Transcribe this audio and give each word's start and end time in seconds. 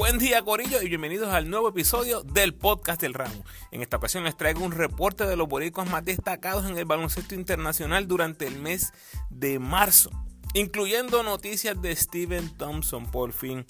Buen 0.00 0.16
día 0.16 0.40
Corillo 0.40 0.80
y 0.80 0.88
bienvenidos 0.88 1.28
al 1.28 1.50
nuevo 1.50 1.68
episodio 1.68 2.22
del 2.22 2.54
podcast 2.54 3.02
del 3.02 3.12
ramo. 3.12 3.44
En 3.70 3.82
esta 3.82 3.98
ocasión 3.98 4.24
les 4.24 4.34
traigo 4.34 4.64
un 4.64 4.72
reporte 4.72 5.26
de 5.26 5.36
los 5.36 5.46
boricuas 5.46 5.90
más 5.90 6.02
destacados 6.02 6.64
en 6.64 6.78
el 6.78 6.86
baloncesto 6.86 7.34
internacional 7.34 8.08
durante 8.08 8.46
el 8.46 8.56
mes 8.56 8.94
de 9.28 9.58
marzo, 9.58 10.08
incluyendo 10.54 11.22
noticias 11.22 11.82
de 11.82 11.94
Steven 11.94 12.48
Thompson 12.56 13.10
por 13.10 13.34
fin 13.34 13.66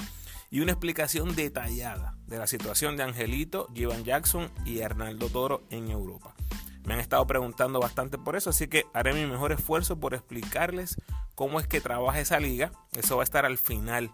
y 0.53 0.61
una 0.61 0.71
explicación 0.71 1.35
detallada 1.35 2.15
de 2.29 2.39
la 2.39 2.47
situación 2.47 2.97
de 2.97 3.03
Angelito, 3.03 3.67
Jivan 3.75 4.05
Jackson 4.05 4.53
y 4.65 4.83
Arnaldo 4.83 5.31
Toro 5.31 5.65
en 5.71 5.91
Europa. 5.91 6.37
Me 6.85 6.95
han 6.95 7.01
estado 7.01 7.27
preguntando 7.27 7.81
bastante 7.81 8.19
por 8.19 8.37
eso, 8.37 8.51
así 8.51 8.69
que 8.69 8.85
haré 8.95 9.15
mi 9.15 9.27
mejor 9.27 9.51
esfuerzo 9.51 9.99
por 9.99 10.15
explicarles 10.15 10.95
cómo 11.35 11.59
es 11.59 11.67
que 11.67 11.81
trabaja 11.81 12.21
esa 12.21 12.39
liga. 12.39 12.71
Eso 12.97 13.17
va 13.17 13.23
a 13.23 13.25
estar 13.25 13.45
al 13.45 13.59
final 13.59 14.13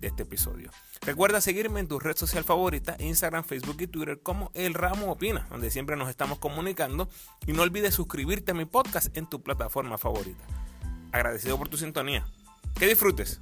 de 0.00 0.08
este 0.08 0.22
episodio. 0.22 0.70
Recuerda 1.02 1.40
seguirme 1.40 1.80
en 1.80 1.88
tu 1.88 1.98
red 1.98 2.16
social 2.16 2.44
favorita, 2.44 2.96
Instagram, 2.98 3.44
Facebook 3.44 3.76
y 3.80 3.86
Twitter 3.86 4.20
como 4.22 4.50
El 4.54 4.74
Ramo 4.74 5.12
Opina, 5.12 5.46
donde 5.50 5.70
siempre 5.70 5.96
nos 5.96 6.08
estamos 6.08 6.38
comunicando. 6.38 7.08
Y 7.46 7.52
no 7.52 7.62
olvides 7.62 7.94
suscribirte 7.94 8.52
a 8.52 8.54
mi 8.54 8.64
podcast 8.64 9.16
en 9.16 9.26
tu 9.26 9.42
plataforma 9.42 9.98
favorita. 9.98 10.44
Agradecido 11.12 11.58
por 11.58 11.68
tu 11.68 11.76
sintonía. 11.76 12.26
Que 12.78 12.86
disfrutes. 12.86 13.40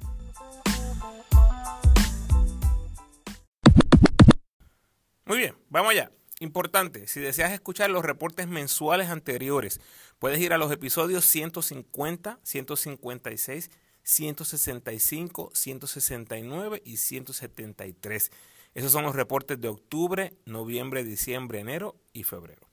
Muy 5.25 5.39
bien, 5.39 5.55
vamos 5.69 5.91
allá. 5.91 6.11
Importante, 6.39 7.07
si 7.07 7.19
deseas 7.19 7.51
escuchar 7.51 7.89
los 7.89 8.05
reportes 8.05 8.47
mensuales 8.47 9.09
anteriores, 9.09 9.81
puedes 10.19 10.39
ir 10.39 10.53
a 10.53 10.57
los 10.57 10.71
episodios 10.71 11.25
150, 11.25 12.39
156 12.43 13.71
165, 14.07 15.51
169 15.53 16.81
y 16.85 16.95
173. 16.95 18.31
Esos 18.73 18.91
son 18.93 19.03
los 19.03 19.15
reportes 19.15 19.59
de 19.59 19.67
octubre, 19.67 20.33
noviembre, 20.45 21.03
diciembre, 21.03 21.59
enero 21.59 21.97
y 22.13 22.23
febrero. 22.23 22.69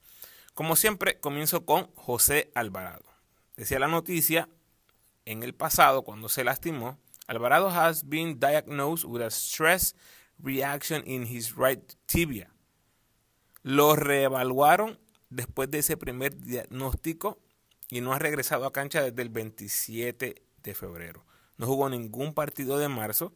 Como 0.53 0.77
siempre, 0.77 1.19
comienzo 1.19 1.65
con 1.65 1.93
José 1.95 2.51
Alvarado. 2.55 3.03
Decía 3.57 3.79
la 3.79 3.89
noticia, 3.89 4.47
en 5.25 5.43
el 5.43 5.53
pasado, 5.53 6.03
cuando 6.03 6.29
se 6.29 6.45
lastimó, 6.45 6.97
Alvarado 7.27 7.67
has 7.69 8.07
been 8.07 8.39
diagnosed 8.39 9.03
with 9.03 9.21
a 9.21 9.29
stress 9.29 9.93
reaction 10.39 11.03
in 11.05 11.23
his 11.23 11.53
right 11.57 11.83
tibia. 12.05 12.49
Lo 13.61 13.97
reevaluaron 13.97 15.01
después 15.29 15.69
de 15.69 15.79
ese 15.79 15.97
primer 15.97 16.37
diagnóstico 16.37 17.41
y 17.89 17.99
no 17.99 18.13
ha 18.13 18.19
regresado 18.19 18.65
a 18.65 18.71
cancha 18.71 19.03
desde 19.03 19.21
el 19.21 19.29
27 19.29 20.44
de 20.71 20.75
febrero. 20.75 21.25
No 21.57 21.67
jugó 21.67 21.89
ningún 21.89 22.33
partido 22.33 22.77
de 22.77 22.89
marzo 22.89 23.33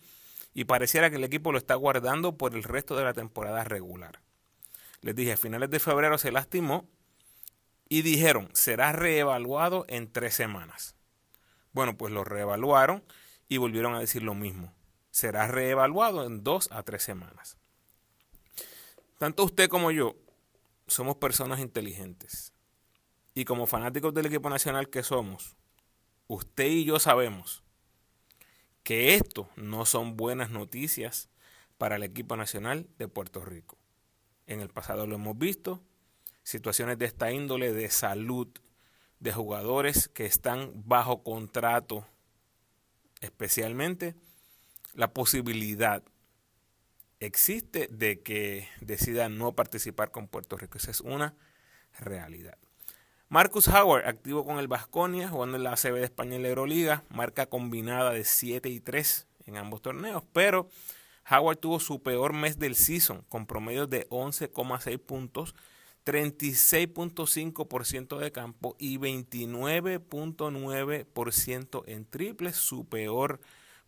y 0.54 0.66
pareciera 0.66 1.10
que 1.10 1.18
el 1.18 1.24
equipo 1.24 1.52
lo 1.52 1.58
está 1.58 1.76
guardando 1.76 2.38
por 2.38 2.56
el 2.56 2.64
resto 2.64 2.96
de 2.96 3.04
la 3.04 3.14
temporada 3.14 3.64
regular. 3.64 4.22
Les 5.02 5.16
dije, 5.16 5.34
a 5.34 5.38
finales 5.38 5.70
de 5.70 5.80
febrero 5.80 6.18
se 6.18 6.32
lastimó 6.32 6.88
y 7.88 8.02
dijeron, 8.02 8.50
será 8.54 8.92
reevaluado 8.92 9.86
en 9.88 10.12
tres 10.12 10.36
semanas. 10.36 10.96
Bueno, 11.72 11.98
pues 11.98 12.12
lo 12.12 12.24
reevaluaron 12.24 13.04
y 13.48 13.58
volvieron 13.58 13.96
a 13.96 14.00
decir 14.00 14.24
lo 14.24 14.36
mismo. 14.36 14.74
Será 15.12 15.48
reevaluado 15.48 16.26
en 16.26 16.44
dos 16.44 16.70
a 16.72 16.84
tres 16.84 17.04
semanas. 17.04 17.58
Tanto 19.18 19.44
usted 19.44 19.70
como 19.70 19.92
yo 19.92 20.16
somos 20.88 21.18
personas 21.18 21.60
inteligentes. 21.60 22.54
Y 23.34 23.46
como 23.46 23.68
fanáticos 23.68 24.14
del 24.14 24.26
equipo 24.26 24.50
nacional 24.50 24.90
que 24.90 25.04
somos, 25.04 25.56
usted 26.30 26.68
y 26.68 26.86
yo 26.86 27.00
sabemos 27.00 27.64
que 28.84 29.16
esto 29.16 29.50
no 29.58 29.86
son 29.86 30.16
buenas 30.16 30.52
noticias 30.52 31.28
para 31.78 31.98
el 31.98 32.04
equipo 32.04 32.38
nacional 32.38 32.88
de 32.98 33.08
Puerto 33.08 33.44
Rico. 33.44 33.78
En 34.48 34.62
el 34.62 34.70
pasado 34.70 35.06
lo 35.06 35.16
hemos 35.16 35.38
visto, 35.38 35.82
situaciones 36.44 36.98
de 36.98 37.06
esta 37.06 37.32
índole 37.32 37.74
de 37.74 37.90
salud 37.90 38.48
de 39.20 39.34
jugadores 39.34 40.08
que 40.08 40.26
están 40.26 40.72
bajo 40.76 41.24
contrato, 41.24 42.08
especialmente 43.22 44.16
la 44.94 45.14
posibilidad 45.14 46.04
existe 47.20 47.88
de 47.92 48.22
que 48.22 48.70
decidan 48.82 49.38
no 49.38 49.54
participar 49.54 50.12
con 50.12 50.28
Puerto 50.28 50.58
Rico. 50.58 50.78
Esa 50.78 50.92
es 50.92 51.02
una 51.02 51.36
realidad. 52.00 52.58
Marcus 53.32 53.68
Howard, 53.68 54.08
activo 54.08 54.44
con 54.44 54.58
el 54.58 54.68
Vasconia, 54.68 55.30
jugando 55.30 55.56
en 55.56 55.62
la 55.62 55.74
ACB 55.74 55.94
de 55.94 56.04
España 56.04 56.36
en 56.36 56.42
la 56.42 56.50
Euroliga, 56.50 57.04
marca 57.10 57.46
combinada 57.46 58.10
de 58.10 58.24
7 58.24 58.70
y 58.70 58.80
3 58.80 59.28
en 59.46 59.58
ambos 59.58 59.84
torneos, 59.84 60.24
pero 60.34 60.68
Howard 61.30 61.60
tuvo 61.60 61.80
su 61.80 62.02
peor 62.02 62.34
mes 62.34 62.58
del 62.58 62.74
season, 62.74 63.24
con 63.30 63.46
promedio 63.46 63.86
de 63.86 64.10
11,6 64.10 64.98
puntos, 64.98 65.54
36.5% 66.08 68.18
de 68.18 68.32
campo 68.32 68.76
y 68.80 68.98
29.9% 68.98 71.84
en 71.86 72.06
triples, 72.06 72.56
su 72.56 72.90
peor 72.90 73.42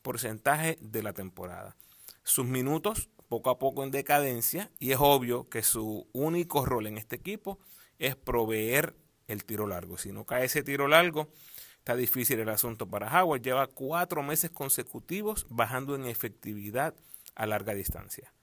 porcentaje 0.04 0.78
de 0.82 1.02
la 1.02 1.14
temporada. 1.14 1.76
Sus 2.22 2.46
minutos 2.46 3.10
poco 3.28 3.50
a 3.50 3.58
poco 3.58 3.84
en 3.84 3.90
decadencia 3.90 4.70
y 4.78 4.92
es 4.92 5.00
obvio 5.00 5.50
que 5.50 5.64
su 5.64 6.08
único 6.14 6.64
rol 6.64 6.86
en 6.86 7.00
este 7.00 7.16
equipo 7.16 7.58
es 7.98 8.16
proveer 8.16 9.02
el 9.32 9.46
tiro 9.46 9.68
largo. 9.68 9.98
Si 9.98 10.12
no 10.12 10.26
cae 10.26 10.46
ese 10.46 10.64
tiro 10.64 10.88
largo, 10.88 11.30
está 11.78 11.96
difícil 11.96 12.40
el 12.40 12.50
asunto 12.50 12.88
para 12.88 13.22
Howard. 13.22 13.42
Lleva 13.42 13.68
cuatro 13.68 14.24
meses 14.24 14.52
consecutivos 14.52 15.46
bajando 15.50 15.96
en 15.96 16.06
efectividad 16.06 16.94
a 17.36 17.46
larga 17.46 17.74
distancia. 17.74 18.34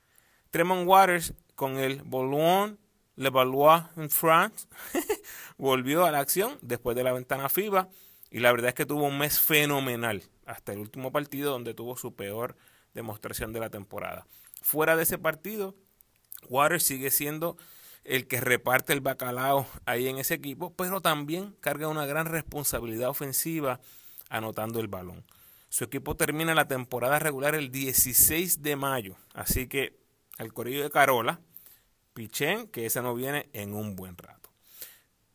Tremont 0.50 0.88
Waters 0.88 1.34
con 1.54 1.78
el 1.78 2.03
Boulogne 2.03 2.77
Levallois 3.16 3.84
en 3.97 4.10
France 4.10 4.66
volvió 5.59 6.04
a 6.04 6.10
la 6.10 6.21
acción 6.21 6.56
después 6.62 6.97
de 6.97 7.04
la 7.04 7.12
ventana 7.12 7.48
FIBA 7.48 7.88
y 8.31 8.41
la 8.41 8.53
verdad 8.53 8.69
es 8.69 8.75
que 8.75 8.87
tuvo 8.87 9.04
un 9.04 9.19
mes 9.19 9.41
fenomenal 9.41 10.22
hasta 10.47 10.72
el 10.72 10.78
último 10.78 11.12
partido 11.12 11.50
donde 11.50 11.75
tuvo 11.75 11.97
su 11.97 12.15
peor 12.15 12.56
demostración 12.94 13.53
de 13.53 13.60
la 13.60 13.71
temporada. 13.71 14.27
Fuera 14.62 14.97
de 14.97 15.03
ese 15.03 15.19
partido, 15.19 15.75
Waters 16.48 16.84
sigue 16.84 17.10
siendo 17.10 17.56
el 18.09 18.27
que 18.27 18.41
reparte 18.41 18.93
el 18.93 19.01
bacalao 19.01 19.67
ahí 19.85 20.09
en 20.09 20.19
ese 20.19 20.35
equipo, 20.35 20.75
pero 20.75 21.01
también 21.01 21.55
carga 21.61 21.89
una 21.89 22.07
gran 22.07 22.27
responsabilidad 22.27 23.11
ofensiva 23.11 23.81
anotando 24.31 24.81
el 24.81 24.89
balón. 24.89 25.25
Su 25.69 25.85
equipo 25.85 26.17
termina 26.17 26.55
la 26.55 26.67
temporada 26.67 27.19
regular 27.19 27.55
el 27.55 27.71
16 27.71 28.63
de 28.63 28.77
mayo, 28.77 29.17
así 29.35 29.69
que 29.69 29.99
al 30.39 30.53
corrillo 30.53 30.83
de 30.83 30.91
Carola, 30.91 31.41
pichen 32.15 32.69
que 32.69 32.87
ese 32.87 33.03
no 33.03 33.15
viene 33.15 33.49
en 33.53 33.75
un 33.75 33.95
buen 33.95 34.17
rato. 34.17 34.51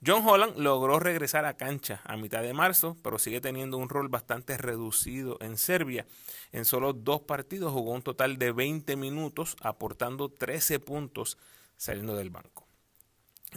John 0.05 0.27
Holland 0.27 0.57
logró 0.57 0.99
regresar 0.99 1.45
a 1.45 1.55
cancha 1.55 2.01
a 2.03 2.17
mitad 2.17 2.41
de 2.41 2.53
marzo, 2.53 2.97
pero 3.03 3.19
sigue 3.19 3.39
teniendo 3.39 3.77
un 3.77 3.87
rol 3.87 4.09
bastante 4.09 4.57
reducido 4.57 5.37
en 5.39 5.57
Serbia. 5.57 6.05
En 6.51 6.65
solo 6.65 6.91
dos 6.91 7.21
partidos 7.21 7.71
jugó 7.71 7.91
un 7.91 8.01
total 8.01 8.37
de 8.37 8.51
20 8.51 8.97
minutos, 8.97 9.55
aportando 9.61 10.27
13 10.27 10.79
puntos 10.79 11.37
saliendo 11.83 12.15
del 12.15 12.29
banco. 12.29 12.65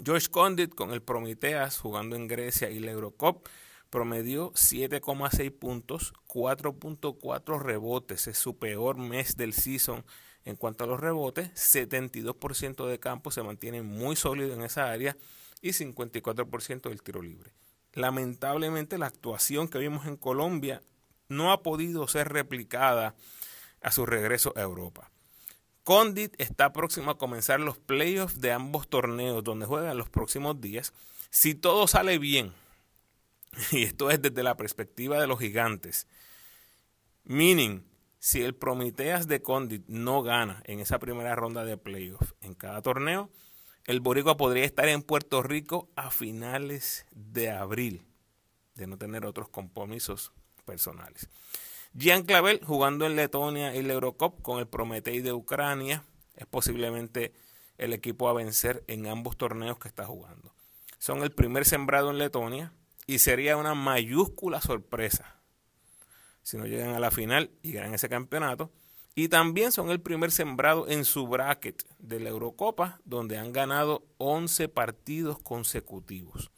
George 0.04 0.28
Condit 0.28 0.74
con 0.74 0.90
el 0.90 1.00
Prometeas 1.00 1.78
jugando 1.78 2.16
en 2.16 2.26
Grecia 2.26 2.70
y 2.70 2.80
la 2.80 2.90
Eurocup 2.90 3.48
promedió 3.88 4.52
7,6 4.52 5.56
puntos, 5.56 6.12
4.4 6.26 7.60
rebotes, 7.60 8.26
es 8.26 8.36
su 8.36 8.58
peor 8.58 8.98
mes 8.98 9.36
del 9.36 9.52
season 9.52 10.04
en 10.44 10.56
cuanto 10.56 10.84
a 10.84 10.86
los 10.86 11.00
rebotes, 11.00 11.50
72% 11.54 12.86
de 12.86 12.98
campo 12.98 13.30
se 13.30 13.42
mantiene 13.42 13.82
muy 13.82 14.16
sólido 14.16 14.54
en 14.54 14.62
esa 14.62 14.90
área 14.90 15.16
y 15.62 15.70
54% 15.70 16.88
del 16.88 17.02
tiro 17.02 17.22
libre. 17.22 17.52
Lamentablemente 17.92 18.98
la 18.98 19.06
actuación 19.06 19.68
que 19.68 19.78
vimos 19.78 20.06
en 20.06 20.16
Colombia 20.16 20.82
no 21.28 21.52
ha 21.52 21.62
podido 21.62 22.06
ser 22.08 22.28
replicada 22.28 23.14
a 23.80 23.90
su 23.92 24.04
regreso 24.04 24.52
a 24.56 24.62
Europa. 24.62 25.10
Condit 25.86 26.34
está 26.38 26.72
próximo 26.72 27.12
a 27.12 27.16
comenzar 27.16 27.60
los 27.60 27.78
playoffs 27.78 28.40
de 28.40 28.50
ambos 28.50 28.88
torneos 28.88 29.44
donde 29.44 29.66
juegan 29.66 29.96
los 29.96 30.10
próximos 30.10 30.60
días. 30.60 30.92
Si 31.30 31.54
todo 31.54 31.86
sale 31.86 32.18
bien, 32.18 32.52
y 33.70 33.84
esto 33.84 34.10
es 34.10 34.20
desde 34.20 34.42
la 34.42 34.56
perspectiva 34.56 35.20
de 35.20 35.28
los 35.28 35.38
gigantes, 35.38 36.08
meaning, 37.22 37.84
si 38.18 38.42
el 38.42 38.56
Prometeas 38.56 39.28
de 39.28 39.42
Condit 39.42 39.86
no 39.86 40.24
gana 40.24 40.60
en 40.64 40.80
esa 40.80 40.98
primera 40.98 41.36
ronda 41.36 41.64
de 41.64 41.76
playoffs 41.76 42.34
en 42.40 42.54
cada 42.54 42.82
torneo, 42.82 43.30
el 43.84 44.00
Boricua 44.00 44.36
podría 44.36 44.64
estar 44.64 44.88
en 44.88 45.02
Puerto 45.02 45.40
Rico 45.44 45.88
a 45.94 46.10
finales 46.10 47.06
de 47.12 47.52
abril, 47.52 48.04
de 48.74 48.88
no 48.88 48.98
tener 48.98 49.24
otros 49.24 49.48
compromisos 49.50 50.32
personales. 50.64 51.28
Jean 51.98 52.24
Clavel 52.24 52.60
jugando 52.62 53.06
en 53.06 53.16
Letonia 53.16 53.74
y 53.74 53.82
la 53.82 53.94
Eurocup 53.94 54.42
con 54.42 54.58
el 54.58 54.66
Prometei 54.66 55.22
de 55.22 55.32
Ucrania 55.32 56.04
es 56.34 56.46
posiblemente 56.46 57.32
el 57.78 57.94
equipo 57.94 58.28
a 58.28 58.34
vencer 58.34 58.84
en 58.86 59.06
ambos 59.06 59.38
torneos 59.38 59.78
que 59.78 59.88
está 59.88 60.04
jugando. 60.04 60.52
Son 60.98 61.22
el 61.22 61.30
primer 61.30 61.64
sembrado 61.64 62.10
en 62.10 62.18
Letonia 62.18 62.74
y 63.06 63.20
sería 63.20 63.56
una 63.56 63.74
mayúscula 63.74 64.60
sorpresa 64.60 65.36
si 66.42 66.58
no 66.58 66.66
llegan 66.66 66.94
a 66.94 67.00
la 67.00 67.10
final 67.10 67.50
y 67.62 67.72
ganan 67.72 67.94
ese 67.94 68.10
campeonato 68.10 68.70
Y 69.14 69.28
también 69.28 69.72
son 69.72 69.90
el 69.90 70.02
primer 70.02 70.30
sembrado 70.30 70.86
en 70.88 71.06
su 71.06 71.26
bracket 71.26 71.82
de 71.98 72.20
la 72.20 72.28
Eurocopa, 72.28 73.00
donde 73.06 73.38
han 73.38 73.54
ganado 73.54 74.04
11 74.18 74.68
partidos 74.68 75.38
consecutivos. 75.38 76.50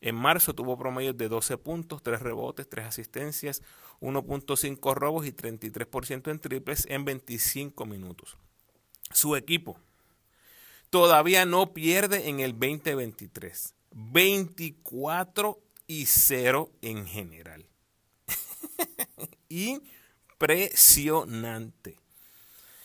En 0.00 0.14
marzo 0.14 0.54
tuvo 0.54 0.78
promedios 0.78 1.16
de 1.16 1.28
12 1.28 1.58
puntos, 1.58 2.02
3 2.02 2.20
rebotes, 2.22 2.68
3 2.68 2.86
asistencias, 2.86 3.62
1.5 4.00 4.94
robos 4.94 5.26
y 5.26 5.32
33% 5.32 6.30
en 6.30 6.38
triples 6.38 6.86
en 6.88 7.04
25 7.04 7.86
minutos. 7.86 8.36
Su 9.12 9.36
equipo 9.36 9.78
todavía 10.90 11.44
no 11.44 11.72
pierde 11.72 12.28
en 12.28 12.40
el 12.40 12.52
2023. 12.52 13.74
24 13.90 15.58
y 15.86 16.06
0 16.06 16.70
en 16.82 17.06
general. 17.06 17.66
Impresionante. 19.48 21.98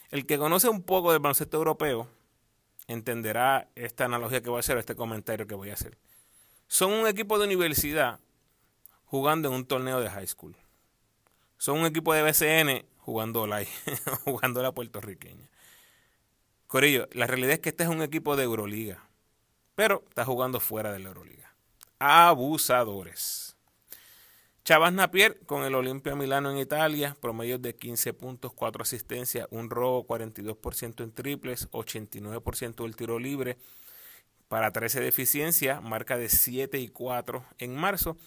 El 0.09 0.25
que 0.25 0.37
conoce 0.37 0.69
un 0.69 0.83
poco 0.83 1.11
del 1.11 1.19
baloncesto 1.19 1.57
europeo 1.57 2.07
entenderá 2.87 3.69
esta 3.75 4.05
analogía 4.05 4.41
que 4.41 4.49
voy 4.49 4.57
a 4.57 4.61
hacer, 4.61 4.77
este 4.77 4.95
comentario 4.95 5.47
que 5.47 5.55
voy 5.55 5.69
a 5.69 5.73
hacer. 5.73 5.97
Son 6.67 6.91
un 6.91 7.07
equipo 7.07 7.37
de 7.37 7.45
universidad 7.45 8.19
jugando 9.05 9.49
en 9.49 9.55
un 9.55 9.65
torneo 9.65 9.99
de 9.99 10.09
high 10.09 10.27
school. 10.27 10.55
Son 11.63 11.79
un 11.79 11.85
equipo 11.85 12.13
de 12.13 12.21
BCN 12.23 12.85
jugando 12.97 13.47
la, 13.47 13.63
jugando 14.25 14.61
la 14.61 14.73
puertorriqueña. 14.73 15.49
Corillo, 16.67 17.07
la 17.13 17.25
realidad 17.25 17.53
es 17.53 17.59
que 17.61 17.69
este 17.69 17.83
es 17.83 17.89
un 17.89 18.01
equipo 18.01 18.35
de 18.35 18.43
Euroliga, 18.43 19.07
pero 19.73 20.03
está 20.09 20.25
jugando 20.25 20.59
fuera 20.59 20.91
de 20.91 20.99
la 20.99 21.07
Euroliga. 21.07 21.55
Abusadores. 21.99 23.55
Chavas 24.65 24.91
Napier 24.91 25.39
con 25.45 25.63
el 25.63 25.73
Olimpia 25.73 26.17
Milano 26.17 26.51
en 26.51 26.57
Italia, 26.57 27.15
promedio 27.21 27.57
de 27.57 27.73
15 27.73 28.11
puntos, 28.11 28.51
4 28.51 28.81
asistencias, 28.81 29.47
un 29.49 29.69
robo, 29.69 30.05
42% 30.05 31.01
en 31.01 31.13
triples, 31.13 31.71
89% 31.71 32.83
del 32.83 32.97
tiro 32.97 33.19
libre, 33.19 33.57
para 34.49 34.73
13 34.73 34.99
de 34.99 35.07
eficiencia, 35.07 35.79
marca 35.79 36.17
de 36.17 36.27
7 36.27 36.77
y 36.77 36.89
4 36.89 37.45
en 37.59 37.73
marzo. 37.77 38.17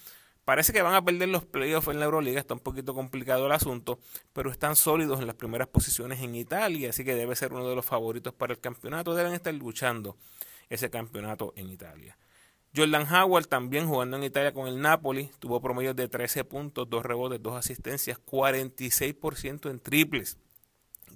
Parece 0.46 0.72
que 0.72 0.80
van 0.80 0.94
a 0.94 1.04
perder 1.04 1.28
los 1.28 1.44
playoffs 1.44 1.88
en 1.88 1.98
la 1.98 2.04
Euroliga, 2.04 2.38
está 2.38 2.54
un 2.54 2.60
poquito 2.60 2.94
complicado 2.94 3.46
el 3.46 3.52
asunto, 3.52 3.98
pero 4.32 4.48
están 4.52 4.76
sólidos 4.76 5.18
en 5.18 5.26
las 5.26 5.34
primeras 5.34 5.66
posiciones 5.66 6.20
en 6.20 6.36
Italia, 6.36 6.90
así 6.90 7.04
que 7.04 7.16
debe 7.16 7.34
ser 7.34 7.52
uno 7.52 7.68
de 7.68 7.74
los 7.74 7.84
favoritos 7.84 8.32
para 8.32 8.52
el 8.52 8.60
campeonato. 8.60 9.16
Deben 9.16 9.32
estar 9.32 9.52
luchando 9.52 10.16
ese 10.68 10.88
campeonato 10.88 11.52
en 11.56 11.68
Italia. 11.68 12.16
Jordan 12.76 13.12
Howard 13.12 13.46
también 13.46 13.88
jugando 13.88 14.18
en 14.18 14.22
Italia 14.22 14.52
con 14.52 14.68
el 14.68 14.80
Napoli, 14.80 15.32
tuvo 15.40 15.60
promedio 15.60 15.94
de 15.94 16.06
13 16.06 16.44
puntos, 16.44 16.88
2 16.88 17.04
rebotes, 17.04 17.42
2 17.42 17.56
asistencias, 17.56 18.20
46% 18.24 19.68
en 19.68 19.80
triples, 19.80 20.38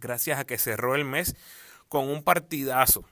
gracias 0.00 0.40
a 0.40 0.44
que 0.44 0.58
cerró 0.58 0.96
el 0.96 1.04
mes 1.04 1.36
con 1.86 2.08
un 2.08 2.24
partidazo 2.24 3.04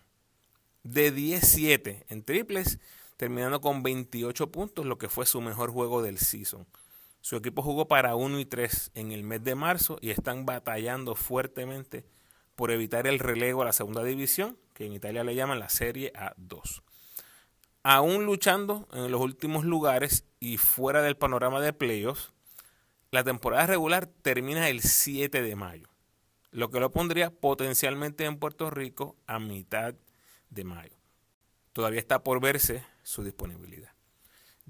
de 0.83 1.13
17 1.13 2.07
en 2.09 2.25
triples, 2.25 2.81
terminando 3.19 3.61
con 3.61 3.83
28 3.83 4.51
puntos, 4.51 4.87
lo 4.87 4.97
que 4.97 5.11
fue 5.11 5.27
su 5.27 5.43
mejor 5.43 5.71
juego 5.71 6.01
del 6.01 6.17
season. 6.17 6.67
Su 7.21 7.37
equipo 7.37 7.61
jugó 7.61 7.87
para 7.87 8.15
1 8.15 8.41
y 8.41 8.47
3 8.47 8.93
en 8.95 9.13
el 9.13 9.25
mes 9.25 9.45
de 9.45 9.55
marzo 9.55 9.99
y 10.01 10.09
están 10.09 10.47
batallando 10.47 11.15
fuertemente 11.15 12.07
por 12.57 12.71
evitar 12.71 13.07
el 13.07 13.19
relevo 13.19 13.61
a 13.61 13.67
la 13.67 13.73
segunda 13.73 14.03
división, 14.03 14.57
que 14.73 14.87
en 14.87 14.95
Italia 14.95 15.23
le 15.23 15.35
llaman 15.35 15.59
la 15.59 15.69
Serie 15.69 16.15
A2 16.15 16.81
aún 17.83 18.27
luchando 18.27 18.87
en 18.93 19.11
los 19.11 19.21
últimos 19.21 19.65
lugares 19.65 20.27
y 20.41 20.59
fuera 20.59 21.01
del 21.01 21.17
panorama 21.17 21.59
de 21.61 21.73
playoffs, 21.73 22.33
la 23.11 23.25
temporada 23.25 23.67
regular 23.67 24.07
termina 24.07 24.69
el 24.69 24.83
7 24.83 25.41
de 25.41 25.57
mayo, 25.57 25.89
lo 26.51 26.71
que 26.71 26.81
lo 26.81 26.91
pondría 26.91 27.31
potencialmente 27.31 28.27
en 28.27 28.39
Puerto 28.39 28.69
Rico 28.69 29.17
a 29.27 29.39
mitad 29.39 29.95
de 30.51 30.65
mayo. 30.65 30.97
Todavía 31.73 32.01
está 32.01 32.23
por 32.23 32.41
verse 32.41 32.85
su 33.09 33.25
disponibilidad. 33.25 33.91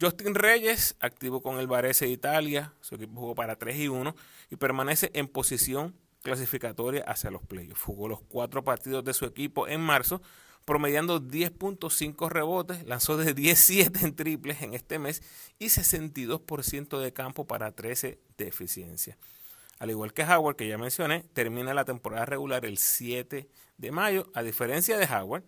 Justin 0.00 0.36
Reyes, 0.36 0.94
activo 1.00 1.42
con 1.42 1.58
el 1.58 1.66
Varese 1.66 2.04
de 2.04 2.12
Italia, 2.12 2.72
su 2.80 2.94
equipo 2.94 3.20
jugó 3.20 3.34
para 3.34 3.56
3 3.56 3.76
y 3.76 3.88
1 3.88 4.14
y 4.50 4.54
permanece 4.54 5.10
en 5.12 5.26
posición 5.26 5.96
clasificatoria 6.22 7.02
hacia 7.02 7.32
los 7.32 7.42
playoffs. 7.42 7.82
Jugó 7.82 8.06
los 8.06 8.20
cuatro 8.20 8.62
partidos 8.62 9.04
de 9.04 9.12
su 9.12 9.24
equipo 9.24 9.66
en 9.66 9.80
marzo, 9.80 10.22
promediando 10.64 11.20
10.5 11.20 12.28
rebotes, 12.30 12.86
lanzó 12.86 13.16
de 13.16 13.34
17 13.34 14.04
en 14.04 14.14
triples 14.14 14.62
en 14.62 14.74
este 14.74 15.00
mes 15.00 15.20
y 15.58 15.66
62% 15.66 17.00
de 17.00 17.12
campo 17.12 17.44
para 17.44 17.72
13 17.72 18.20
de 18.36 18.46
eficiencia. 18.46 19.18
Al 19.80 19.90
igual 19.90 20.12
que 20.12 20.22
Howard, 20.22 20.54
que 20.54 20.68
ya 20.68 20.78
mencioné, 20.78 21.24
termina 21.32 21.74
la 21.74 21.84
temporada 21.84 22.24
regular 22.24 22.64
el 22.66 22.78
7 22.78 23.48
de 23.78 23.90
mayo. 23.90 24.30
A 24.32 24.44
diferencia 24.44 24.96
de 24.96 25.06
Howard, 25.06 25.42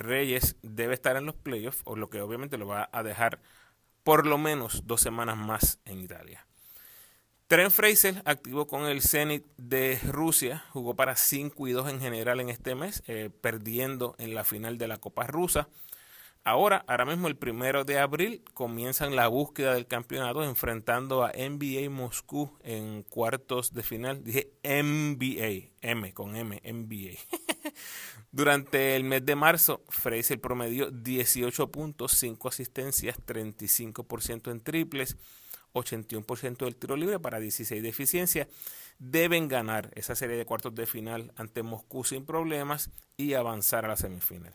Reyes 0.00 0.56
debe 0.62 0.94
estar 0.94 1.16
en 1.16 1.26
los 1.26 1.36
playoffs, 1.36 1.82
o 1.84 1.94
lo 1.94 2.10
que 2.10 2.20
obviamente 2.20 2.58
lo 2.58 2.66
va 2.66 2.88
a 2.92 3.02
dejar 3.02 3.40
por 4.02 4.26
lo 4.26 4.38
menos 4.38 4.86
dos 4.86 5.00
semanas 5.00 5.36
más 5.36 5.78
en 5.84 6.00
Italia. 6.00 6.46
Trent 7.46 7.72
Fraser 7.72 8.22
activo 8.24 8.66
con 8.66 8.86
el 8.86 9.02
Zenit 9.02 9.44
de 9.56 9.98
Rusia, 10.08 10.64
jugó 10.70 10.94
para 10.94 11.16
5 11.16 11.66
y 11.66 11.72
2 11.72 11.90
en 11.90 12.00
general 12.00 12.40
en 12.40 12.48
este 12.48 12.74
mes, 12.74 13.02
eh, 13.08 13.28
perdiendo 13.40 14.14
en 14.18 14.34
la 14.34 14.44
final 14.44 14.78
de 14.78 14.88
la 14.88 14.98
Copa 14.98 15.26
Rusa. 15.26 15.68
Ahora, 16.42 16.84
ahora 16.88 17.04
mismo 17.04 17.28
el 17.28 17.36
primero 17.36 17.84
de 17.84 17.98
abril, 17.98 18.42
comienzan 18.54 19.14
la 19.14 19.28
búsqueda 19.28 19.74
del 19.74 19.86
campeonato 19.86 20.42
enfrentando 20.42 21.22
a 21.22 21.32
NBA 21.32 21.90
Moscú 21.90 22.56
en 22.62 23.02
cuartos 23.02 23.74
de 23.74 23.82
final. 23.82 24.24
Dije 24.24 24.52
NBA, 24.64 25.72
M 25.82 26.14
con 26.14 26.36
M, 26.36 26.60
NBA. 26.64 27.18
Durante 28.32 28.96
el 28.96 29.04
mes 29.04 29.24
de 29.26 29.36
marzo, 29.36 29.82
Fraser 29.88 30.40
promedió 30.40 30.90
18 30.90 31.70
puntos, 31.70 32.12
5 32.12 32.48
asistencias, 32.48 33.18
35% 33.26 34.50
en 34.50 34.60
triples 34.60 35.16
81% 35.72 36.64
del 36.64 36.76
tiro 36.76 36.96
libre 36.96 37.18
para 37.20 37.38
16 37.38 37.82
de 37.82 37.88
eficiencia. 37.88 38.48
Deben 38.98 39.48
ganar 39.48 39.90
esa 39.94 40.14
serie 40.14 40.36
de 40.36 40.44
cuartos 40.44 40.74
de 40.74 40.86
final 40.86 41.32
ante 41.36 41.62
Moscú 41.62 42.04
sin 42.04 42.26
problemas 42.26 42.90
y 43.16 43.34
avanzar 43.34 43.84
a 43.84 43.88
la 43.88 43.96
semifinal. 43.96 44.54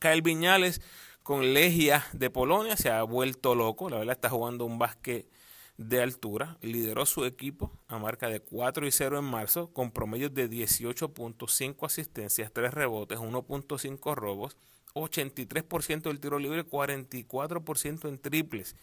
Kyle 0.00 0.22
Viñales 0.22 0.80
con 1.22 1.52
Legia 1.52 2.04
de 2.12 2.30
Polonia 2.30 2.76
se 2.76 2.90
ha 2.90 3.02
vuelto 3.02 3.54
loco, 3.54 3.88
la 3.90 3.98
verdad 3.98 4.14
está 4.14 4.30
jugando 4.30 4.64
un 4.64 4.78
básquet 4.78 5.28
de 5.76 6.02
altura, 6.02 6.58
lideró 6.60 7.06
su 7.06 7.24
equipo 7.24 7.70
a 7.86 7.98
marca 7.98 8.28
de 8.28 8.40
4 8.40 8.86
y 8.86 8.90
0 8.90 9.18
en 9.18 9.24
marzo 9.24 9.72
con 9.72 9.92
promedios 9.92 10.34
de 10.34 10.50
18.5 10.50 11.86
asistencias, 11.86 12.52
3 12.52 12.74
rebotes, 12.74 13.18
1.5 13.18 14.14
robos, 14.14 14.56
83% 14.94 16.02
del 16.02 16.20
tiro 16.20 16.38
libre, 16.38 16.66
44% 16.66 18.08
en 18.08 18.18
triples 18.18 18.76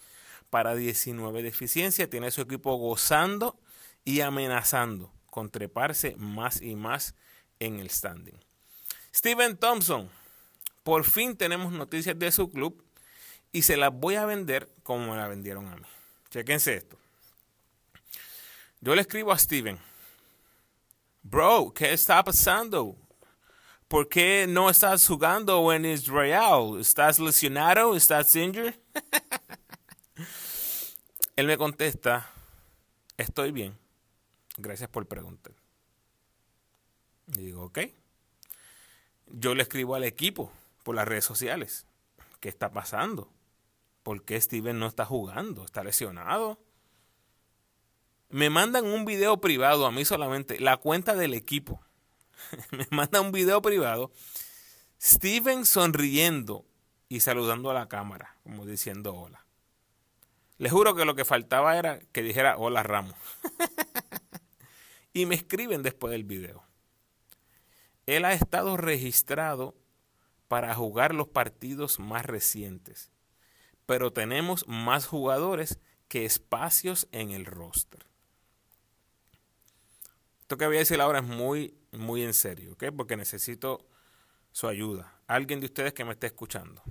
para 0.49 0.75
19 0.75 1.43
de 1.43 1.49
eficiencia. 1.49 2.09
Tiene 2.09 2.31
su 2.31 2.41
equipo 2.41 2.75
gozando 2.75 3.59
y 4.05 4.21
amenazando 4.21 5.11
con 5.29 5.49
treparse 5.49 6.15
más 6.17 6.61
y 6.61 6.75
más 6.75 7.15
en 7.59 7.79
el 7.79 7.89
standing. 7.89 8.39
Steven 9.13 9.57
Thompson, 9.57 10.09
por 10.87 11.03
fin 11.03 11.35
tenemos 11.35 11.73
noticias 11.73 12.17
de 12.17 12.31
su 12.31 12.49
club 12.49 12.81
y 13.51 13.63
se 13.63 13.75
las 13.75 13.93
voy 13.93 14.15
a 14.15 14.25
vender 14.25 14.69
como 14.83 15.11
me 15.11 15.17
la 15.17 15.27
vendieron 15.27 15.67
a 15.67 15.75
mí. 15.75 15.85
Chequense 16.29 16.75
esto. 16.75 16.97
Yo 18.79 18.95
le 18.95 19.01
escribo 19.01 19.33
a 19.33 19.37
Steven, 19.37 19.77
bro, 21.23 21.73
¿qué 21.75 21.91
está 21.91 22.23
pasando? 22.23 22.95
¿Por 23.89 24.07
qué 24.07 24.45
no 24.47 24.69
estás 24.69 25.05
jugando 25.05 25.73
en 25.73 25.83
Israel? 25.83 26.79
¿Estás 26.79 27.19
lesionado? 27.19 27.97
¿Estás 27.97 28.33
injured? 28.33 28.73
Él 31.35 31.47
me 31.47 31.57
contesta, 31.57 32.31
estoy 33.17 33.51
bien, 33.51 33.77
gracias 34.55 34.89
por 34.89 35.05
preguntar. 35.05 35.51
Y 37.35 37.41
digo, 37.41 37.65
ok. 37.65 37.79
Yo 39.25 39.53
le 39.53 39.63
escribo 39.63 39.93
al 39.93 40.05
equipo 40.05 40.49
por 40.87 40.95
las 40.95 41.05
redes 41.05 41.25
sociales, 41.25 41.85
¿qué 42.39 42.47
está 42.47 42.71
pasando? 42.71 43.29
¿Por 44.03 44.23
qué 44.23 44.39
Steven 44.39 44.79
no 44.79 44.87
está 44.87 45.03
jugando? 45.03 45.65
¿Está 45.65 45.83
lesionado? 45.83 46.61
Me 48.29 48.49
mandan 48.49 48.85
un 48.85 49.03
video 49.03 49.41
privado 49.41 49.85
a 49.85 49.91
mí 49.91 50.05
solamente, 50.05 50.61
la 50.61 50.77
cuenta 50.77 51.13
del 51.15 51.33
equipo. 51.33 51.81
me 52.71 52.87
manda 52.89 53.19
un 53.19 53.33
video 53.33 53.61
privado. 53.61 54.13
Steven 54.97 55.65
sonriendo 55.65 56.65
y 57.09 57.19
saludando 57.19 57.69
a 57.69 57.73
la 57.73 57.89
cámara, 57.89 58.37
como 58.43 58.65
diciendo 58.65 59.13
hola. 59.13 59.45
Les 60.57 60.71
juro 60.71 60.95
que 60.95 61.03
lo 61.03 61.15
que 61.15 61.25
faltaba 61.25 61.77
era 61.77 61.99
que 62.13 62.23
dijera 62.23 62.55
hola 62.57 62.83
Ramos. 62.83 63.17
y 65.11 65.25
me 65.25 65.35
escriben 65.35 65.83
después 65.83 66.11
del 66.11 66.23
video. 66.23 66.63
Él 68.05 68.23
ha 68.23 68.31
estado 68.31 68.77
registrado 68.77 69.75
para 70.47 70.73
jugar 70.73 71.13
los 71.13 71.27
partidos 71.27 71.99
más 71.99 72.25
recientes, 72.25 73.11
pero 73.85 74.11
tenemos 74.11 74.67
más 74.67 75.05
jugadores 75.05 75.79
que 76.07 76.25
espacios 76.25 77.07
en 77.11 77.31
el 77.31 77.45
roster. 77.45 78.05
Esto 80.41 80.57
que 80.57 80.65
voy 80.65 80.77
a 80.77 80.79
decir 80.79 81.01
ahora 81.01 81.19
es 81.19 81.25
muy, 81.25 81.75
muy 81.91 82.23
en 82.23 82.33
serio, 82.33 82.73
¿ok? 82.73 82.85
Porque 82.95 83.17
necesito 83.17 83.85
su 84.53 84.67
ayuda. 84.67 85.19
Alguien 85.27 85.59
de 85.59 85.65
ustedes 85.65 85.93
que 85.93 86.05
me 86.05 86.13
esté 86.13 86.27
escuchando. 86.27 86.81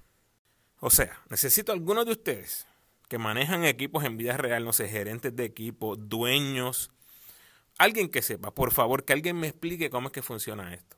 O 0.80 0.90
sea, 0.90 1.22
necesito 1.30 1.72
algunos 1.72 2.04
de 2.04 2.12
ustedes 2.12 2.66
que 3.08 3.16
manejan 3.18 3.64
equipos 3.64 4.04
en 4.04 4.18
vida 4.18 4.36
real, 4.36 4.64
no 4.64 4.74
sé, 4.74 4.88
gerentes 4.88 5.34
de 5.34 5.44
equipo, 5.44 5.96
dueños, 5.96 6.90
alguien 7.78 8.10
que 8.10 8.20
sepa, 8.20 8.54
por 8.54 8.72
favor, 8.72 9.04
que 9.04 9.14
alguien 9.14 9.38
me 9.38 9.48
explique 9.48 9.90
cómo 9.90 10.08
es 10.08 10.12
que 10.12 10.22
funciona 10.22 10.74
esto. 10.74 10.96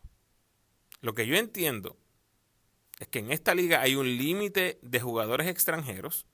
Lo 1.01 1.15
que 1.15 1.27
yo 1.27 1.37
entiendo 1.37 1.97
es 2.99 3.09
que 3.09 3.21
en 3.21 3.31
esta 3.31 3.55
liga 3.55 3.81
hay 3.81 3.95
un 3.95 4.07
límite 4.07 4.79
de 4.83 5.01
jugadores 5.01 5.47
extranjeros 5.47 6.27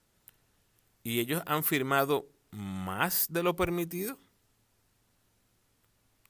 y 1.02 1.20
ellos 1.20 1.42
han 1.46 1.62
firmado 1.62 2.26
más 2.50 3.26
de 3.30 3.42
lo 3.42 3.54
permitido. 3.54 4.18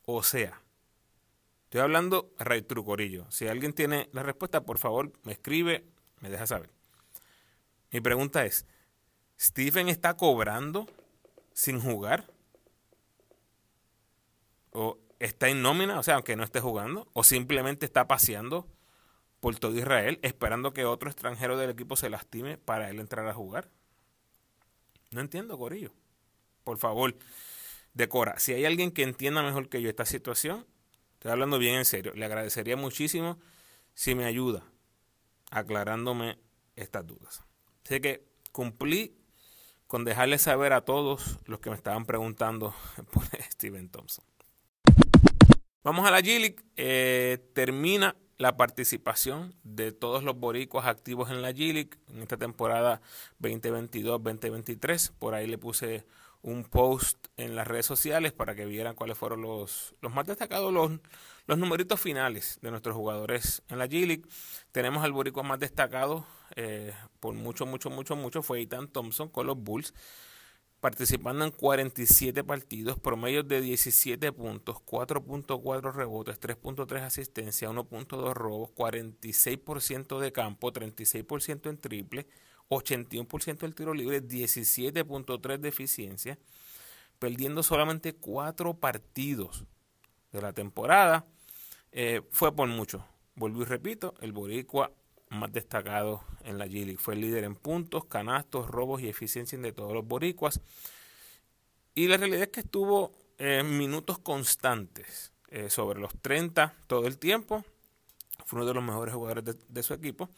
O 0.07 0.23
sea, 0.23 0.61
estoy 1.65 1.81
hablando 1.81 2.33
Ray 2.39 2.63
Trucorillo. 2.63 3.31
Si 3.31 3.47
alguien 3.47 3.73
tiene 3.73 4.09
la 4.13 4.23
respuesta, 4.23 4.65
por 4.65 4.79
favor, 4.79 5.13
me 5.23 5.33
escribe, 5.33 5.87
me 6.21 6.31
deja 6.31 6.47
saber. 6.47 6.71
Mi 7.93 8.01
pregunta 8.01 8.45
es, 8.45 8.67
¿Stephen 9.39 9.89
está 9.89 10.17
cobrando 10.17 10.87
sin 11.53 11.81
jugar? 11.81 12.27
¿O 14.73 14.99
está 15.21 15.49
en 15.49 15.63
nómina, 15.63 16.01
o 16.01 16.03
sea, 16.03 16.17
aunque 16.17 16.35
no 16.35 16.43
esté 16.43 16.61
jugando? 16.61 17.09
¿O 17.13 17.23
simplemente 17.23 17.87
está 17.87 18.09
paseando 18.09 18.67
por 19.45 19.57
todo 19.57 19.77
Israel 19.77 20.19
esperando 20.23 20.73
que 20.73 20.87
otro 20.87 21.11
extranjero 21.11 21.59
del 21.59 21.69
equipo 21.69 21.97
se 21.97 22.09
lastime 22.09 22.57
para 22.57 22.89
él 22.89 22.99
entrar 22.99 23.29
a 23.29 23.35
jugar? 23.35 23.69
No 25.11 25.21
entiendo, 25.21 25.59
Corillo. 25.59 25.93
Por 26.65 26.79
favor, 26.79 27.15
decora. 27.93 28.39
Si 28.39 28.55
hay 28.55 28.65
alguien 28.65 28.91
que 28.91 29.03
entienda 29.03 29.43
mejor 29.43 29.69
que 29.69 29.83
yo 29.83 29.91
esta 29.91 30.07
situación, 30.07 30.65
estoy 31.13 31.31
hablando 31.31 31.59
bien 31.59 31.75
en 31.75 31.85
serio, 31.85 32.15
le 32.15 32.25
agradecería 32.25 32.79
muchísimo 32.79 33.39
si 33.93 34.15
me 34.15 34.25
ayuda 34.25 34.65
aclarándome 35.51 36.39
estas 36.75 37.07
dudas. 37.07 37.43
Así 37.85 38.01
que 38.01 38.25
cumplí 38.51 39.15
con 39.87 40.07
dejarles 40.07 40.41
saber 40.41 40.73
a 40.73 40.87
todos 40.87 41.39
los 41.45 41.61
que 41.61 41.69
me 41.69 41.77
estaban 41.77 42.07
preguntando 42.07 42.75
por 43.13 43.25
Steven 43.53 43.91
Thompson. 43.91 44.25
Vamos 45.83 46.07
a 46.07 46.11
la 46.11 46.23
G 46.23 46.57
eh, 46.77 47.47
termina 47.53 48.17
la 48.39 48.57
participación 48.57 49.55
de 49.63 49.93
todos 49.93 50.23
los 50.25 50.39
boricuas 50.39 50.87
activos 50.87 51.31
en 51.31 51.43
la 51.43 51.53
G 51.53 51.89
en 52.09 52.23
esta 52.23 52.37
temporada 52.37 53.01
2022-2023. 53.41 55.13
Por 55.19 55.35
ahí 55.35 55.47
le 55.47 55.59
puse 55.59 56.05
un 56.43 56.65
post 56.65 57.29
en 57.39 57.57
las 57.57 57.67
redes 57.67 57.87
sociales 57.87 58.33
para 58.33 58.55
que 58.55 58.67
vieran 58.67 58.95
cuáles 58.95 59.17
fueron 59.17 59.41
los, 59.41 59.95
los 60.03 60.13
más 60.13 60.27
destacados, 60.27 60.73
los, 60.73 60.93
los 61.47 61.59
numeritos 61.59 62.01
finales 62.01 62.59
de 62.61 62.71
nuestros 62.71 62.95
jugadores 62.95 63.63
en 63.69 63.79
la 63.79 63.87
G-League. 63.87 64.25
Tenemos 64.71 65.05
al 65.05 65.13
boricua 65.13 65.43
más 65.43 65.59
destacado 65.59 66.27
eh, 66.57 66.93
por 67.19 67.35
mucho, 67.35 67.65
mucho, 67.65 67.89
mucho, 67.89 68.15
mucho, 68.15 68.43
fue 68.43 68.61
Ethan 68.61 68.89
Thompson 68.89 69.29
con 69.31 69.47
los 69.47 69.57
Bulls, 69.57 69.95
participando 70.85 71.47
en 71.47 71.51
47 71.51 72.45
partidos, 72.45 72.99
promedio 72.99 73.43
de 73.43 73.63
17 73.63 74.33
puntos, 74.33 74.77
4.4 74.85 75.95
rebotes, 75.95 76.39
3.3 76.39 77.01
asistencia, 77.01 77.71
1.2 77.71 78.35
robos, 78.35 78.69
46% 78.75 80.19
de 80.19 80.31
campo, 80.31 80.75
36% 80.75 81.71
en 81.71 81.79
triple, 81.79 82.27
81% 82.69 83.61
del 83.61 83.75
tiro 83.75 83.95
libre, 83.95 84.23
17.3 84.23 85.57
de 85.57 85.69
eficiencia, 85.71 86.39
perdiendo 87.19 87.63
solamente 87.63 88.15
4 88.17 88.75
partidos 88.75 89.65
de 90.33 90.43
la 90.43 90.53
temporada. 90.53 91.25
Eh, 91.93 92.21
fue 92.31 92.55
por 92.55 92.69
mucho. 92.69 93.07
Vuelvo 93.37 93.63
y 93.63 93.65
repito, 93.65 94.13
el 94.21 94.33
Boricua 94.33 94.93
más 95.35 95.53
destacado 95.53 96.25
en 96.45 96.59
la 96.59 96.67
G 96.67 96.85
League. 96.85 96.99
Fue 96.99 97.15
el 97.15 97.21
líder 97.21 97.45
en 97.45 97.57
puntos, 97.57 98.05
canastos, 98.07 98.69
robos 98.69 99.03
y 99.03 99.09
eficiencia 99.09 99.59
de 99.59 99.73
todos 99.73 99.93
los 99.93 100.07
boricuas. 100.07 100.61
Y 101.95 102.09
la 102.09 102.17
realidad 102.17 102.43
es 102.43 102.49
que 102.49 102.61
estuvo 102.61 103.13
en 103.39 103.77
minutos 103.77 104.19
constantes, 104.19 105.33
eh, 105.49 105.71
sobre 105.71 106.01
los 106.01 106.13
30 106.21 106.75
todo 106.87 107.07
el 107.07 107.19
tiempo. 107.19 107.65
Fue 108.45 108.59
uno 108.59 108.67
de 108.67 108.75
los 108.75 108.83
mejores 108.83 109.15
jugadores 109.15 109.45
de, 109.45 109.55
de 109.69 109.83
su 109.83 109.95
equipo. 109.95 110.29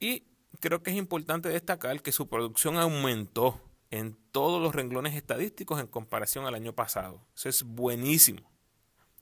Y 0.00 0.24
creo 0.60 0.82
que 0.82 0.90
es 0.90 0.96
importante 0.96 1.48
destacar 1.48 2.00
que 2.02 2.12
su 2.12 2.28
producción 2.28 2.78
aumentó 2.78 3.60
en 3.90 4.16
todos 4.32 4.62
los 4.62 4.74
renglones 4.74 5.14
estadísticos 5.14 5.80
en 5.80 5.86
comparación 5.86 6.46
al 6.46 6.54
año 6.54 6.72
pasado. 6.72 7.20
Eso 7.34 7.48
es 7.48 7.62
buenísimo. 7.62 8.50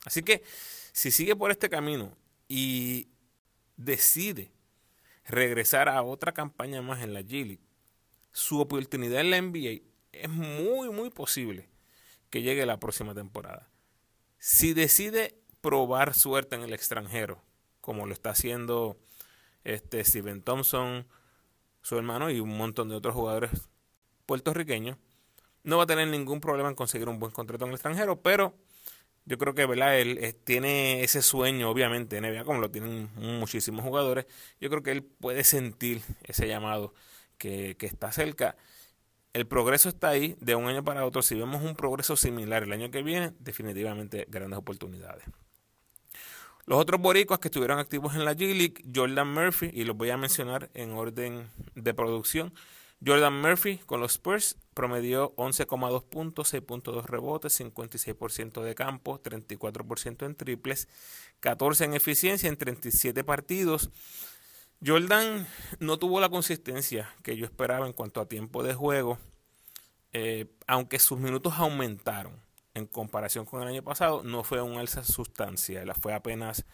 Así 0.05 0.23
que 0.23 0.43
si 0.93 1.11
sigue 1.11 1.35
por 1.35 1.51
este 1.51 1.69
camino 1.69 2.15
y 2.47 3.09
decide 3.75 4.51
regresar 5.27 5.89
a 5.89 6.01
otra 6.01 6.33
campaña 6.33 6.81
más 6.81 7.03
en 7.03 7.13
la 7.13 7.21
G 7.21 7.45
League, 7.45 7.67
su 8.31 8.59
oportunidad 8.59 9.21
en 9.21 9.31
la 9.31 9.41
NBA 9.41 9.81
es 10.11 10.29
muy, 10.29 10.89
muy 10.89 11.09
posible 11.09 11.69
que 12.29 12.41
llegue 12.41 12.65
la 12.65 12.79
próxima 12.79 13.13
temporada. 13.13 13.69
Si 14.39 14.73
decide 14.73 15.39
probar 15.61 16.13
suerte 16.13 16.55
en 16.55 16.61
el 16.61 16.73
extranjero, 16.73 17.41
como 17.81 18.05
lo 18.05 18.13
está 18.13 18.31
haciendo 18.31 18.97
este 19.63 20.03
Steven 20.03 20.41
Thompson, 20.41 21.07
su 21.81 21.97
hermano 21.97 22.29
y 22.29 22.39
un 22.39 22.55
montón 22.55 22.89
de 22.89 22.95
otros 22.95 23.15
jugadores 23.15 23.51
puertorriqueños, 24.25 24.97
no 25.63 25.77
va 25.77 25.83
a 25.83 25.87
tener 25.87 26.07
ningún 26.07 26.39
problema 26.39 26.69
en 26.69 26.75
conseguir 26.75 27.09
un 27.09 27.19
buen 27.19 27.31
contrato 27.31 27.65
en 27.65 27.69
el 27.69 27.75
extranjero, 27.75 28.21
pero 28.21 28.55
yo 29.27 29.37
creo 29.37 29.53
que 29.53 29.65
¿verdad? 29.65 29.99
él 29.99 30.17
eh, 30.21 30.31
tiene 30.31 31.03
ese 31.03 31.21
sueño, 31.21 31.69
obviamente, 31.69 32.19
NBA, 32.21 32.45
como 32.45 32.61
lo 32.61 32.71
tienen 32.71 33.09
muchísimos 33.15 33.83
jugadores. 33.83 34.25
Yo 34.61 34.69
creo 34.69 34.81
que 34.83 34.91
él 34.91 35.03
puede 35.03 35.43
sentir 35.43 36.01
ese 36.23 36.47
llamado 36.47 36.93
que, 37.37 37.75
que 37.77 37.87
está 37.87 38.11
cerca. 38.13 38.55
El 39.33 39.45
progreso 39.45 39.89
está 39.89 40.09
ahí 40.09 40.37
de 40.39 40.55
un 40.55 40.67
año 40.67 40.83
para 40.83 41.05
otro. 41.05 41.21
Si 41.21 41.35
vemos 41.35 41.61
un 41.61 41.75
progreso 41.75 42.15
similar 42.15 42.63
el 42.63 42.71
año 42.71 42.89
que 42.89 43.03
viene, 43.03 43.33
definitivamente 43.39 44.25
grandes 44.29 44.57
oportunidades. 44.57 45.25
Los 46.65 46.79
otros 46.79 47.01
boricuas 47.01 47.39
que 47.39 47.49
estuvieron 47.49 47.79
activos 47.79 48.15
en 48.15 48.23
la 48.23 48.33
G-League, 48.33 48.83
Jordan 48.95 49.33
Murphy, 49.33 49.71
y 49.73 49.83
los 49.83 49.97
voy 49.97 50.09
a 50.09 50.17
mencionar 50.17 50.69
en 50.73 50.91
orden 50.91 51.49
de 51.75 51.93
producción. 51.93 52.53
Jordan 53.05 53.41
Murphy 53.41 53.77
con 53.85 54.01
los 54.01 54.13
Spurs 54.13 54.57
promedió 54.73 55.35
11,2 55.35 56.03
puntos, 56.03 56.53
6.2 56.53 57.05
rebotes, 57.05 57.59
56% 57.59 58.63
de 58.63 58.75
campo, 58.75 59.21
34% 59.21 60.25
en 60.25 60.35
triples, 60.35 60.87
14 61.39 61.85
en 61.85 61.93
eficiencia 61.93 62.49
en 62.49 62.57
37 62.57 63.23
partidos. 63.23 63.91
Jordan 64.85 65.47
no 65.79 65.97
tuvo 65.97 66.19
la 66.19 66.29
consistencia 66.29 67.13
que 67.23 67.37
yo 67.37 67.45
esperaba 67.45 67.85
en 67.85 67.93
cuanto 67.93 68.21
a 68.21 68.27
tiempo 68.27 68.63
de 68.63 68.73
juego, 68.73 69.19
eh, 70.13 70.47
aunque 70.65 70.99
sus 70.99 71.19
minutos 71.19 71.53
aumentaron 71.57 72.33
en 72.73 72.87
comparación 72.87 73.45
con 73.45 73.61
el 73.61 73.67
año 73.67 73.83
pasado, 73.83 74.23
no 74.23 74.43
fue 74.43 74.61
un 74.61 74.77
alza 74.77 75.03
sustancial, 75.03 75.91
fue 75.99 76.13
apenas 76.13 76.65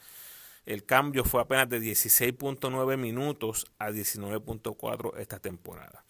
el 0.66 0.86
cambio 0.86 1.26
fue 1.26 1.42
apenas 1.42 1.68
de 1.68 1.82
16.9 1.82 2.98
minutos 2.98 3.66
a 3.80 3.90
19.4 3.90 5.18
esta 5.18 5.40
temporada. 5.40 6.06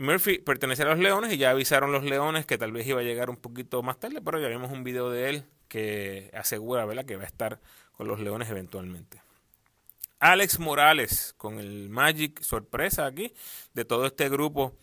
Murphy 0.00 0.38
pertenece 0.38 0.82
a 0.82 0.86
los 0.86 0.98
Leones 0.98 1.30
y 1.30 1.36
ya 1.36 1.50
avisaron 1.50 1.92
los 1.92 2.04
Leones 2.04 2.46
que 2.46 2.56
tal 2.56 2.72
vez 2.72 2.86
iba 2.86 3.00
a 3.00 3.04
llegar 3.04 3.28
un 3.28 3.36
poquito 3.36 3.82
más 3.82 4.00
tarde, 4.00 4.22
pero 4.22 4.40
ya 4.40 4.48
vimos 4.48 4.72
un 4.72 4.82
video 4.82 5.10
de 5.10 5.28
él 5.28 5.44
que 5.68 6.30
asegura 6.32 6.86
¿verdad? 6.86 7.04
que 7.04 7.16
va 7.16 7.24
a 7.24 7.26
estar 7.26 7.60
con 7.92 8.08
los 8.08 8.18
Leones 8.18 8.48
eventualmente. 8.48 9.20
Alex 10.18 10.58
Morales 10.58 11.34
con 11.36 11.58
el 11.58 11.90
Magic, 11.90 12.40
sorpresa 12.40 13.04
aquí 13.04 13.34
de 13.74 13.84
todo 13.84 14.06
este 14.06 14.30
grupo. 14.30 14.74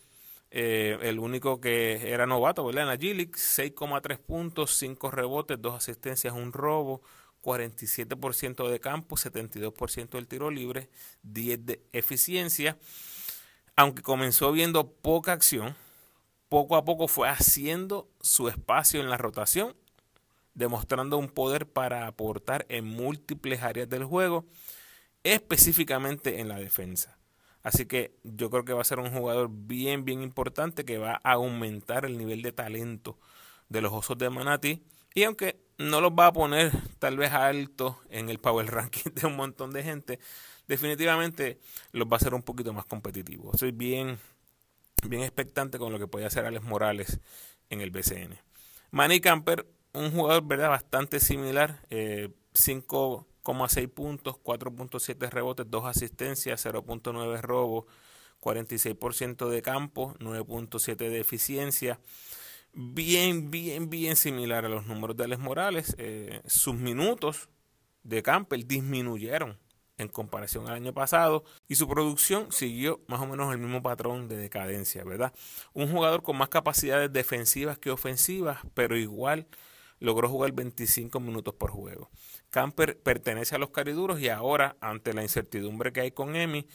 Eh, 0.52 0.96
el 1.02 1.18
único 1.18 1.60
que 1.60 2.12
era 2.12 2.24
novato, 2.24 2.64
¿verdad? 2.64 2.84
En 2.84 2.88
la 2.88 2.96
G-League, 2.96 3.32
6,3 3.32 4.18
puntos, 4.18 4.76
5 4.76 5.10
rebotes, 5.10 5.60
2 5.60 5.74
asistencias, 5.74 6.32
un 6.32 6.52
robo, 6.52 7.02
47% 7.42 8.68
de 8.68 8.78
campo, 8.78 9.16
72% 9.16 10.10
del 10.10 10.28
tiro 10.28 10.48
libre, 10.52 10.88
10 11.24 11.66
de 11.66 11.82
eficiencia 11.92 12.78
aunque 13.78 14.02
comenzó 14.02 14.50
viendo 14.50 14.90
poca 14.90 15.30
acción, 15.30 15.76
poco 16.48 16.74
a 16.74 16.84
poco 16.84 17.06
fue 17.06 17.28
haciendo 17.28 18.10
su 18.20 18.48
espacio 18.48 19.00
en 19.00 19.08
la 19.08 19.16
rotación, 19.16 19.76
demostrando 20.54 21.16
un 21.16 21.28
poder 21.28 21.64
para 21.64 22.08
aportar 22.08 22.66
en 22.70 22.84
múltiples 22.84 23.62
áreas 23.62 23.88
del 23.88 24.02
juego, 24.02 24.46
específicamente 25.22 26.40
en 26.40 26.48
la 26.48 26.58
defensa. 26.58 27.18
Así 27.62 27.86
que 27.86 28.18
yo 28.24 28.50
creo 28.50 28.64
que 28.64 28.72
va 28.72 28.80
a 28.80 28.84
ser 28.84 28.98
un 28.98 29.12
jugador 29.12 29.48
bien, 29.48 30.04
bien 30.04 30.22
importante 30.22 30.84
que 30.84 30.98
va 30.98 31.20
a 31.22 31.34
aumentar 31.34 32.04
el 32.04 32.18
nivel 32.18 32.42
de 32.42 32.50
talento 32.50 33.16
de 33.68 33.80
los 33.80 33.92
Osos 33.92 34.18
de 34.18 34.28
Manati. 34.28 34.82
Y 35.14 35.22
aunque 35.22 35.60
no 35.78 36.00
los 36.00 36.10
va 36.10 36.26
a 36.26 36.32
poner 36.32 36.72
tal 36.98 37.16
vez 37.16 37.30
alto 37.30 38.00
en 38.10 38.28
el 38.28 38.40
power 38.40 38.66
ranking 38.72 39.12
de 39.14 39.28
un 39.28 39.36
montón 39.36 39.70
de 39.70 39.84
gente, 39.84 40.18
definitivamente 40.68 41.58
los 41.92 42.06
va 42.06 42.12
a 42.12 42.16
hacer 42.16 42.34
un 42.34 42.42
poquito 42.42 42.72
más 42.72 42.84
competitivos. 42.84 43.58
Soy 43.58 43.72
bien, 43.72 44.18
bien 45.08 45.22
expectante 45.22 45.78
con 45.78 45.92
lo 45.92 45.98
que 45.98 46.06
puede 46.06 46.26
hacer 46.26 46.44
Alex 46.44 46.64
Morales 46.64 47.18
en 47.70 47.80
el 47.80 47.90
BCN. 47.90 48.38
Manny 48.90 49.20
Camper 49.20 49.66
un 49.92 50.12
jugador 50.12 50.46
¿verdad? 50.46 50.68
bastante 50.68 51.20
similar, 51.20 51.80
5,6 51.90 53.78
eh, 53.78 53.88
puntos, 53.88 54.36
4.7 54.36 55.30
rebotes, 55.30 55.66
2 55.68 55.84
asistencias, 55.86 56.64
0.9 56.64 57.40
robos, 57.40 57.86
46% 58.40 59.48
de 59.48 59.62
campo, 59.62 60.14
9.7 60.20 60.96
de 60.96 61.20
eficiencia. 61.20 62.00
Bien, 62.74 63.50
bien, 63.50 63.90
bien 63.90 64.14
similar 64.14 64.64
a 64.66 64.68
los 64.68 64.86
números 64.86 65.16
de 65.16 65.24
Alex 65.24 65.40
Morales. 65.40 65.96
Eh, 65.98 66.42
sus 66.46 66.74
minutos 66.74 67.48
de 68.04 68.22
Campbell 68.22 68.64
disminuyeron 68.66 69.58
en 69.98 70.08
comparación 70.08 70.66
al 70.68 70.74
año 70.74 70.94
pasado 70.94 71.44
y 71.66 71.74
su 71.74 71.88
producción 71.88 72.50
siguió 72.50 73.00
más 73.08 73.20
o 73.20 73.26
menos 73.26 73.52
el 73.52 73.58
mismo 73.58 73.82
patrón 73.82 74.28
de 74.28 74.36
decadencia, 74.36 75.04
¿verdad? 75.04 75.32
Un 75.74 75.90
jugador 75.90 76.22
con 76.22 76.38
más 76.38 76.48
capacidades 76.48 77.12
defensivas 77.12 77.78
que 77.78 77.90
ofensivas, 77.90 78.60
pero 78.74 78.96
igual 78.96 79.46
logró 80.00 80.28
jugar 80.28 80.52
25 80.52 81.20
minutos 81.20 81.54
por 81.54 81.70
juego. 81.70 82.10
Camper 82.50 82.98
pertenece 82.98 83.56
a 83.56 83.58
los 83.58 83.70
cariduros 83.70 84.20
y 84.20 84.28
ahora, 84.28 84.76
ante 84.80 85.12
la 85.12 85.22
incertidumbre 85.22 85.92
que 85.92 86.00
hay 86.00 86.12
con 86.12 86.36
Emi, 86.36 86.66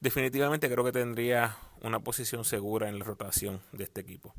definitivamente 0.00 0.70
creo 0.70 0.84
que 0.84 0.92
tendría 0.92 1.58
una 1.82 2.00
posición 2.00 2.44
segura 2.44 2.88
en 2.88 2.98
la 2.98 3.04
rotación 3.04 3.60
de 3.72 3.84
este 3.84 4.00
equipo. 4.00 4.34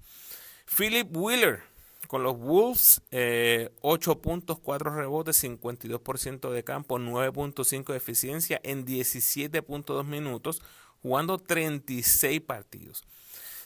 Philip 0.65 1.15
Wheeler 1.15 1.63
con 2.12 2.24
los 2.24 2.38
Wolves, 2.38 3.01
8 3.06 3.12
eh, 3.12 4.15
puntos, 4.22 4.60
4 4.60 4.94
rebotes, 4.94 5.41
52% 5.46 6.50
de 6.50 6.62
campo, 6.65 7.00
9.5 7.00 7.94
de 7.94 7.98
eficiencia 7.98 8.60
en 8.65 8.86
17.2 8.86 10.03
minutos, 10.03 10.62
jugando 11.01 11.38
36 11.38 12.41
partidos. 12.41 13.06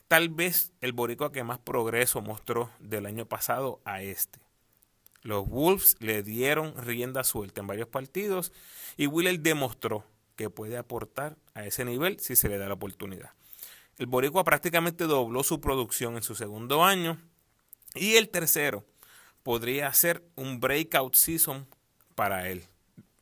Tal 0.07 0.29
vez 0.29 0.73
el 0.81 0.93
boricua 0.93 1.31
que 1.31 1.43
más 1.43 1.57
progreso 1.57 2.21
mostró 2.21 2.69
del 2.77 3.07
año 3.07 3.25
pasado 3.25 3.81
a 3.83 4.03
este. 4.03 4.37
Los 5.23 5.49
Wolves 5.49 5.95
le 5.99 6.21
dieron 6.21 6.77
rienda 6.77 7.23
suelta 7.23 7.61
en 7.61 7.67
varios 7.67 7.87
partidos 7.87 8.53
y 8.95 9.07
Wheeler 9.07 9.39
demostró 9.39 10.05
que 10.35 10.51
puede 10.51 10.77
aportar 10.77 11.35
a 11.55 11.65
ese 11.65 11.83
nivel 11.83 12.19
si 12.19 12.35
se 12.35 12.47
le 12.47 12.59
da 12.59 12.67
la 12.67 12.75
oportunidad. 12.75 13.31
El 13.97 14.05
boricua 14.05 14.43
prácticamente 14.43 15.05
dobló 15.05 15.41
su 15.41 15.59
producción 15.59 16.15
en 16.15 16.21
su 16.21 16.35
segundo 16.35 16.83
año 16.83 17.17
y 17.95 18.15
el 18.15 18.29
tercero 18.29 18.85
podría 19.43 19.91
ser 19.93 20.23
un 20.35 20.59
breakout 20.59 21.15
season 21.15 21.67
para 22.15 22.49
él. 22.49 22.63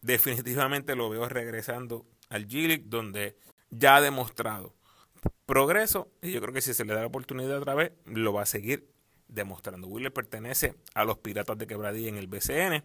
Definitivamente 0.02 0.96
lo 0.96 1.10
veo 1.10 1.28
regresando 1.30 2.06
al 2.30 2.48
G-League 2.48 2.86
donde 2.88 3.38
ya 3.70 3.98
ha 3.98 4.02
demostrado 4.02 4.74
progreso 5.46 6.12
y 6.22 6.32
yo 6.32 6.42
creo 6.42 6.54
que 6.54 6.62
si 6.62 6.74
se 6.74 6.86
le 6.86 6.94
da 6.94 7.02
la 7.02 7.08
oportunidad 7.08 7.58
otra 7.58 7.76
vez 7.76 7.92
lo 8.06 8.34
va 8.34 8.44
a 8.44 8.46
seguir 8.46 8.90
demostrando. 9.28 9.88
Wheeler 9.88 10.14
pertenece 10.14 10.76
a 10.94 11.06
los 11.06 11.18
Piratas 11.18 11.58
de 11.58 11.68
Quebradilla 11.68 12.10
en 12.10 12.18
el 12.18 12.28
BCN 12.28 12.84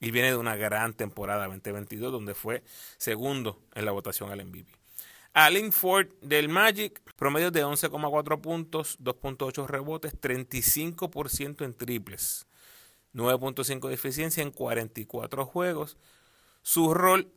y 0.00 0.10
viene 0.10 0.30
de 0.30 0.36
una 0.36 0.56
gran 0.56 0.94
temporada 0.94 1.46
2022 1.46 2.12
donde 2.12 2.34
fue 2.34 2.62
segundo 2.98 3.62
en 3.74 3.84
la 3.84 3.92
votación 3.92 4.30
al 4.30 4.44
MVP. 4.44 4.72
Allen 5.36 5.70
Ford 5.70 6.08
del 6.22 6.48
Magic, 6.48 7.02
promedio 7.14 7.50
de 7.50 7.62
11,4 7.62 8.40
puntos, 8.40 8.98
2.8 9.00 9.66
rebotes, 9.66 10.18
35% 10.18 11.62
en 11.62 11.74
triples, 11.74 12.46
9.5 13.12 13.88
de 13.88 13.94
eficiencia 13.94 14.42
en 14.42 14.50
44 14.50 15.44
juegos. 15.44 15.98
Su 16.62 16.94
rol 16.94 17.30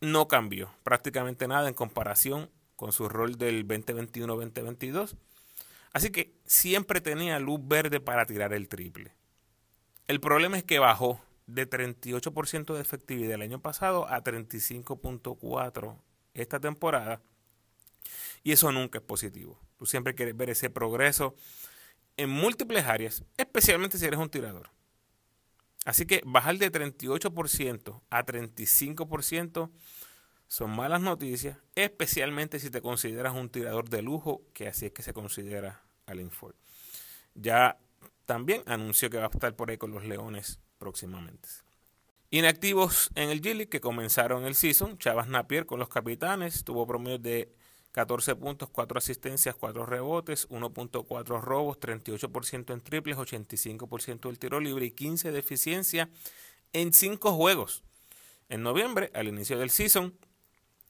no 0.00 0.26
cambió 0.26 0.74
prácticamente 0.82 1.46
nada 1.46 1.68
en 1.68 1.74
comparación 1.74 2.50
con 2.74 2.90
su 2.90 3.08
rol 3.08 3.38
del 3.38 3.68
2021-2022. 3.68 5.14
Así 5.92 6.10
que 6.10 6.34
siempre 6.46 7.00
tenía 7.00 7.38
luz 7.38 7.60
verde 7.62 8.00
para 8.00 8.26
tirar 8.26 8.52
el 8.52 8.66
triple. 8.66 9.14
El 10.08 10.18
problema 10.18 10.58
es 10.58 10.64
que 10.64 10.80
bajó 10.80 11.20
de 11.46 11.70
38% 11.70 12.74
de 12.74 12.80
efectividad 12.80 13.34
el 13.34 13.42
año 13.42 13.60
pasado 13.60 14.08
a 14.08 14.24
35.4 14.24 15.96
esta 16.34 16.58
temporada 16.58 17.22
y 18.44 18.52
eso 18.52 18.70
nunca 18.70 18.98
es 18.98 19.04
positivo. 19.04 19.58
Tú 19.76 19.86
siempre 19.86 20.14
quieres 20.14 20.36
ver 20.36 20.50
ese 20.50 20.70
progreso 20.70 21.34
en 22.16 22.30
múltiples 22.30 22.84
áreas, 22.84 23.24
especialmente 23.36 23.98
si 23.98 24.04
eres 24.04 24.20
un 24.20 24.30
tirador. 24.30 24.70
Así 25.84 26.06
que 26.06 26.22
bajar 26.24 26.56
de 26.58 26.70
38% 26.70 28.02
a 28.08 28.24
35% 28.24 29.70
son 30.46 30.70
malas 30.70 31.00
noticias, 31.00 31.58
especialmente 31.74 32.60
si 32.60 32.70
te 32.70 32.80
consideras 32.80 33.34
un 33.34 33.48
tirador 33.48 33.88
de 33.88 34.02
lujo, 34.02 34.42
que 34.52 34.68
así 34.68 34.86
es 34.86 34.92
que 34.92 35.02
se 35.02 35.12
considera 35.12 35.82
al 36.06 36.30
Ford. 36.30 36.54
Ya 37.34 37.78
también 38.26 38.62
anunció 38.66 39.10
que 39.10 39.18
va 39.18 39.24
a 39.24 39.30
estar 39.30 39.56
por 39.56 39.70
ahí 39.70 39.78
con 39.78 39.90
los 39.90 40.04
Leones 40.04 40.60
próximamente. 40.78 41.48
Inactivos 42.30 43.10
en 43.14 43.30
el 43.30 43.40
Gilly 43.40 43.66
que 43.66 43.80
comenzaron 43.80 44.44
el 44.44 44.54
season, 44.54 44.98
Chavas 44.98 45.28
Napier 45.28 45.66
con 45.66 45.78
los 45.78 45.88
capitanes, 45.88 46.64
tuvo 46.64 46.86
promedio 46.86 47.18
de 47.18 47.52
14 47.94 48.34
puntos, 48.34 48.68
4 48.70 48.98
asistencias, 48.98 49.54
4 49.54 49.86
rebotes, 49.86 50.48
1.4 50.48 51.40
robos, 51.40 51.78
38% 51.78 52.72
en 52.72 52.80
triples, 52.80 53.16
85% 53.16 54.22
del 54.22 54.38
tiro 54.40 54.58
libre 54.58 54.86
y 54.86 54.90
15 54.90 55.30
de 55.30 55.38
eficiencia 55.38 56.10
en 56.72 56.92
5 56.92 57.32
juegos. 57.36 57.84
En 58.48 58.64
noviembre, 58.64 59.12
al 59.14 59.28
inicio 59.28 59.60
del 59.60 59.70
season, 59.70 60.12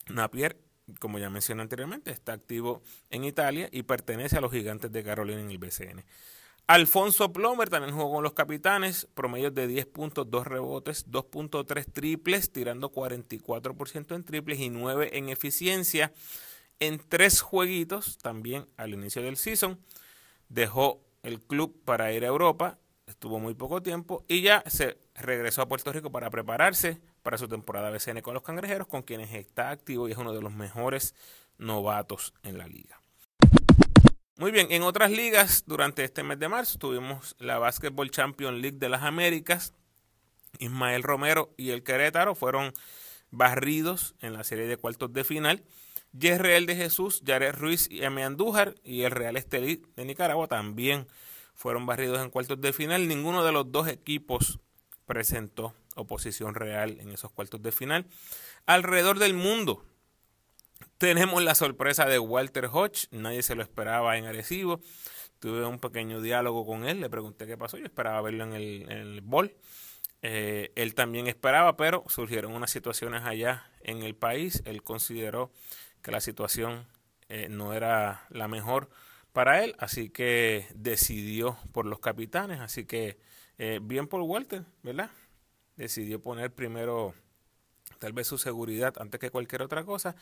Napier, 0.08 0.56
como 0.98 1.18
ya 1.18 1.28
mencioné 1.28 1.60
anteriormente, 1.60 2.10
está 2.10 2.32
activo 2.32 2.80
en 3.10 3.24
Italia 3.24 3.68
y 3.70 3.82
pertenece 3.82 4.38
a 4.38 4.40
los 4.40 4.50
gigantes 4.50 4.90
de 4.90 5.04
Carolina 5.04 5.42
en 5.42 5.50
el 5.50 5.58
BCN. 5.58 6.02
Alfonso 6.66 7.34
Plomer 7.34 7.68
también 7.68 7.94
jugó 7.94 8.14
con 8.14 8.22
los 8.22 8.32
capitanes, 8.32 9.06
promedios 9.12 9.54
de 9.54 9.66
10 9.66 9.84
puntos, 9.84 10.30
2 10.30 10.46
rebotes, 10.46 11.06
2.3 11.10 11.84
triples, 11.92 12.50
tirando 12.50 12.90
44% 12.90 14.14
en 14.14 14.24
triples 14.24 14.58
y 14.58 14.70
9 14.70 15.18
en 15.18 15.28
eficiencia 15.28 16.14
en 16.80 17.00
tres 17.08 17.40
jueguitos 17.40 18.18
también 18.18 18.66
al 18.76 18.94
inicio 18.94 19.22
del 19.22 19.36
season. 19.36 19.78
Dejó 20.48 21.00
el 21.22 21.40
club 21.40 21.82
para 21.84 22.12
ir 22.12 22.24
a 22.24 22.28
Europa, 22.28 22.78
estuvo 23.06 23.38
muy 23.38 23.54
poco 23.54 23.82
tiempo 23.82 24.24
y 24.28 24.42
ya 24.42 24.62
se 24.66 24.98
regresó 25.14 25.62
a 25.62 25.68
Puerto 25.68 25.92
Rico 25.92 26.10
para 26.10 26.30
prepararse 26.30 27.00
para 27.22 27.38
su 27.38 27.48
temporada 27.48 27.90
BCN 27.90 28.20
con 28.20 28.34
los 28.34 28.42
Cangrejeros, 28.42 28.86
con 28.86 29.02
quienes 29.02 29.32
está 29.32 29.70
activo 29.70 30.08
y 30.08 30.12
es 30.12 30.18
uno 30.18 30.32
de 30.32 30.42
los 30.42 30.52
mejores 30.52 31.14
novatos 31.58 32.34
en 32.42 32.58
la 32.58 32.66
liga. 32.66 33.00
Muy 34.36 34.50
bien, 34.50 34.66
en 34.70 34.82
otras 34.82 35.10
ligas 35.10 35.62
durante 35.66 36.02
este 36.02 36.24
mes 36.24 36.38
de 36.40 36.48
marzo 36.48 36.78
tuvimos 36.78 37.36
la 37.38 37.58
Basketball 37.58 38.10
Champion 38.10 38.60
League 38.60 38.78
de 38.78 38.88
las 38.88 39.02
Américas. 39.02 39.72
Ismael 40.58 41.02
Romero 41.02 41.54
y 41.56 41.70
el 41.70 41.82
Querétaro 41.82 42.34
fueron 42.34 42.72
barridos 43.30 44.14
en 44.20 44.32
la 44.32 44.44
serie 44.44 44.66
de 44.66 44.76
cuartos 44.76 45.12
de 45.12 45.24
final. 45.24 45.62
Real 46.20 46.66
de 46.66 46.76
Jesús, 46.76 47.22
Jared 47.26 47.54
Ruiz 47.54 47.88
y 47.90 48.04
M. 48.04 48.22
Andújar 48.22 48.76
y 48.84 49.02
el 49.02 49.10
Real 49.10 49.36
Estelí 49.36 49.82
de 49.96 50.04
Nicaragua 50.04 50.46
también 50.46 51.08
fueron 51.54 51.86
barridos 51.86 52.20
en 52.20 52.30
cuartos 52.30 52.60
de 52.60 52.72
final. 52.72 53.08
Ninguno 53.08 53.44
de 53.44 53.52
los 53.52 53.70
dos 53.70 53.88
equipos 53.88 54.60
presentó 55.06 55.74
oposición 55.96 56.54
real 56.54 56.98
en 57.00 57.10
esos 57.10 57.30
cuartos 57.32 57.62
de 57.62 57.72
final. 57.72 58.06
Alrededor 58.66 59.18
del 59.18 59.34
mundo 59.34 59.84
tenemos 60.98 61.42
la 61.42 61.54
sorpresa 61.54 62.06
de 62.06 62.18
Walter 62.18 62.68
Hodge, 62.72 63.08
nadie 63.10 63.42
se 63.42 63.54
lo 63.54 63.62
esperaba 63.62 64.16
en 64.16 64.26
Arecibo. 64.26 64.80
Tuve 65.40 65.66
un 65.66 65.78
pequeño 65.78 66.20
diálogo 66.20 66.64
con 66.64 66.86
él, 66.86 67.00
le 67.00 67.10
pregunté 67.10 67.46
qué 67.46 67.58
pasó, 67.58 67.76
yo 67.76 67.84
esperaba 67.84 68.22
verlo 68.22 68.44
en 68.44 68.54
el, 68.54 68.82
en 68.82 68.98
el 68.98 69.20
bol. 69.20 69.54
Eh, 70.22 70.72
él 70.74 70.94
también 70.94 71.26
esperaba, 71.26 71.76
pero 71.76 72.02
surgieron 72.08 72.52
unas 72.52 72.70
situaciones 72.70 73.24
allá 73.24 73.70
en 73.82 74.02
el 74.02 74.14
país. 74.14 74.62
Él 74.64 74.82
consideró 74.82 75.52
que 76.04 76.12
la 76.12 76.20
situación 76.20 76.86
eh, 77.28 77.48
no 77.48 77.72
era 77.72 78.26
la 78.28 78.46
mejor 78.46 78.90
para 79.32 79.64
él, 79.64 79.74
así 79.78 80.10
que 80.10 80.68
decidió 80.74 81.56
por 81.72 81.86
los 81.86 81.98
capitanes, 81.98 82.60
así 82.60 82.84
que 82.84 83.18
eh, 83.58 83.80
bien 83.82 84.06
por 84.06 84.20
Walter, 84.20 84.64
¿verdad? 84.82 85.10
Decidió 85.76 86.20
poner 86.20 86.52
primero 86.52 87.14
tal 87.98 88.12
vez 88.12 88.26
su 88.26 88.36
seguridad 88.36 88.94
antes 88.98 89.18
que 89.18 89.30
cualquier 89.30 89.62
otra 89.62 89.84
cosa. 89.84 90.14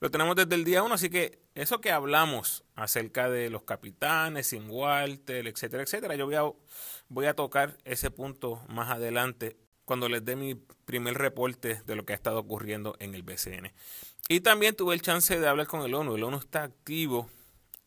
Lo 0.00 0.10
tenemos 0.10 0.36
desde 0.36 0.54
el 0.54 0.64
día 0.64 0.82
uno, 0.82 0.94
así 0.94 1.10
que 1.10 1.38
eso 1.54 1.82
que 1.82 1.92
hablamos 1.92 2.64
acerca 2.74 3.28
de 3.28 3.50
los 3.50 3.62
capitanes, 3.64 4.46
sin 4.46 4.70
Walter, 4.70 5.46
etcétera, 5.46 5.82
etcétera, 5.82 6.16
yo 6.16 6.24
voy 6.24 6.36
a, 6.36 6.50
voy 7.08 7.26
a 7.26 7.34
tocar 7.34 7.76
ese 7.84 8.10
punto 8.10 8.64
más 8.68 8.90
adelante 8.90 9.58
cuando 9.84 10.08
les 10.08 10.24
dé 10.24 10.34
mi 10.34 10.54
primer 10.54 11.14
reporte 11.14 11.82
de 11.86 11.94
lo 11.94 12.04
que 12.04 12.12
ha 12.12 12.16
estado 12.16 12.40
ocurriendo 12.40 12.96
en 12.98 13.14
el 13.14 13.22
BCN. 13.22 13.72
Y 14.28 14.40
también 14.40 14.74
tuve 14.74 14.94
el 14.94 15.02
chance 15.02 15.38
de 15.38 15.48
hablar 15.48 15.66
con 15.66 15.82
el 15.82 15.94
ONU. 15.94 16.16
El 16.16 16.24
ONU 16.24 16.38
está 16.38 16.64
activo 16.64 17.30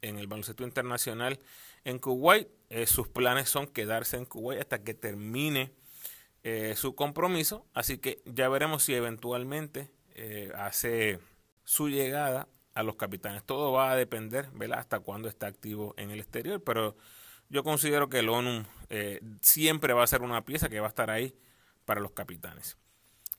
en 0.01 0.17
el 0.17 0.27
baloncesto 0.27 0.63
internacional 0.63 1.39
en 1.83 1.99
Kuwait. 1.99 2.47
Eh, 2.69 2.85
sus 2.87 3.07
planes 3.07 3.49
son 3.49 3.67
quedarse 3.67 4.15
en 4.17 4.25
Kuwait 4.25 4.61
hasta 4.61 4.83
que 4.83 4.93
termine 4.93 5.73
eh, 6.43 6.75
su 6.77 6.95
compromiso. 6.95 7.65
Así 7.73 7.97
que 7.97 8.21
ya 8.25 8.47
veremos 8.47 8.83
si 8.83 8.93
eventualmente 8.93 9.91
eh, 10.15 10.51
hace 10.55 11.19
su 11.65 11.89
llegada 11.89 12.47
a 12.73 12.83
los 12.83 12.95
capitanes. 12.95 13.43
Todo 13.43 13.73
va 13.73 13.91
a 13.91 13.95
depender, 13.97 14.49
¿verdad? 14.53 14.79
Hasta 14.79 15.01
cuándo 15.01 15.27
está 15.27 15.47
activo 15.47 15.93
en 15.97 16.11
el 16.11 16.19
exterior. 16.19 16.63
Pero 16.63 16.95
yo 17.49 17.63
considero 17.63 18.09
que 18.09 18.19
el 18.19 18.29
ONU 18.29 18.65
eh, 18.89 19.19
siempre 19.41 19.93
va 19.93 20.03
a 20.03 20.07
ser 20.07 20.21
una 20.21 20.45
pieza 20.45 20.69
que 20.69 20.79
va 20.79 20.87
a 20.87 20.89
estar 20.89 21.09
ahí 21.09 21.35
para 21.83 21.99
los 21.99 22.11
capitanes. 22.11 22.77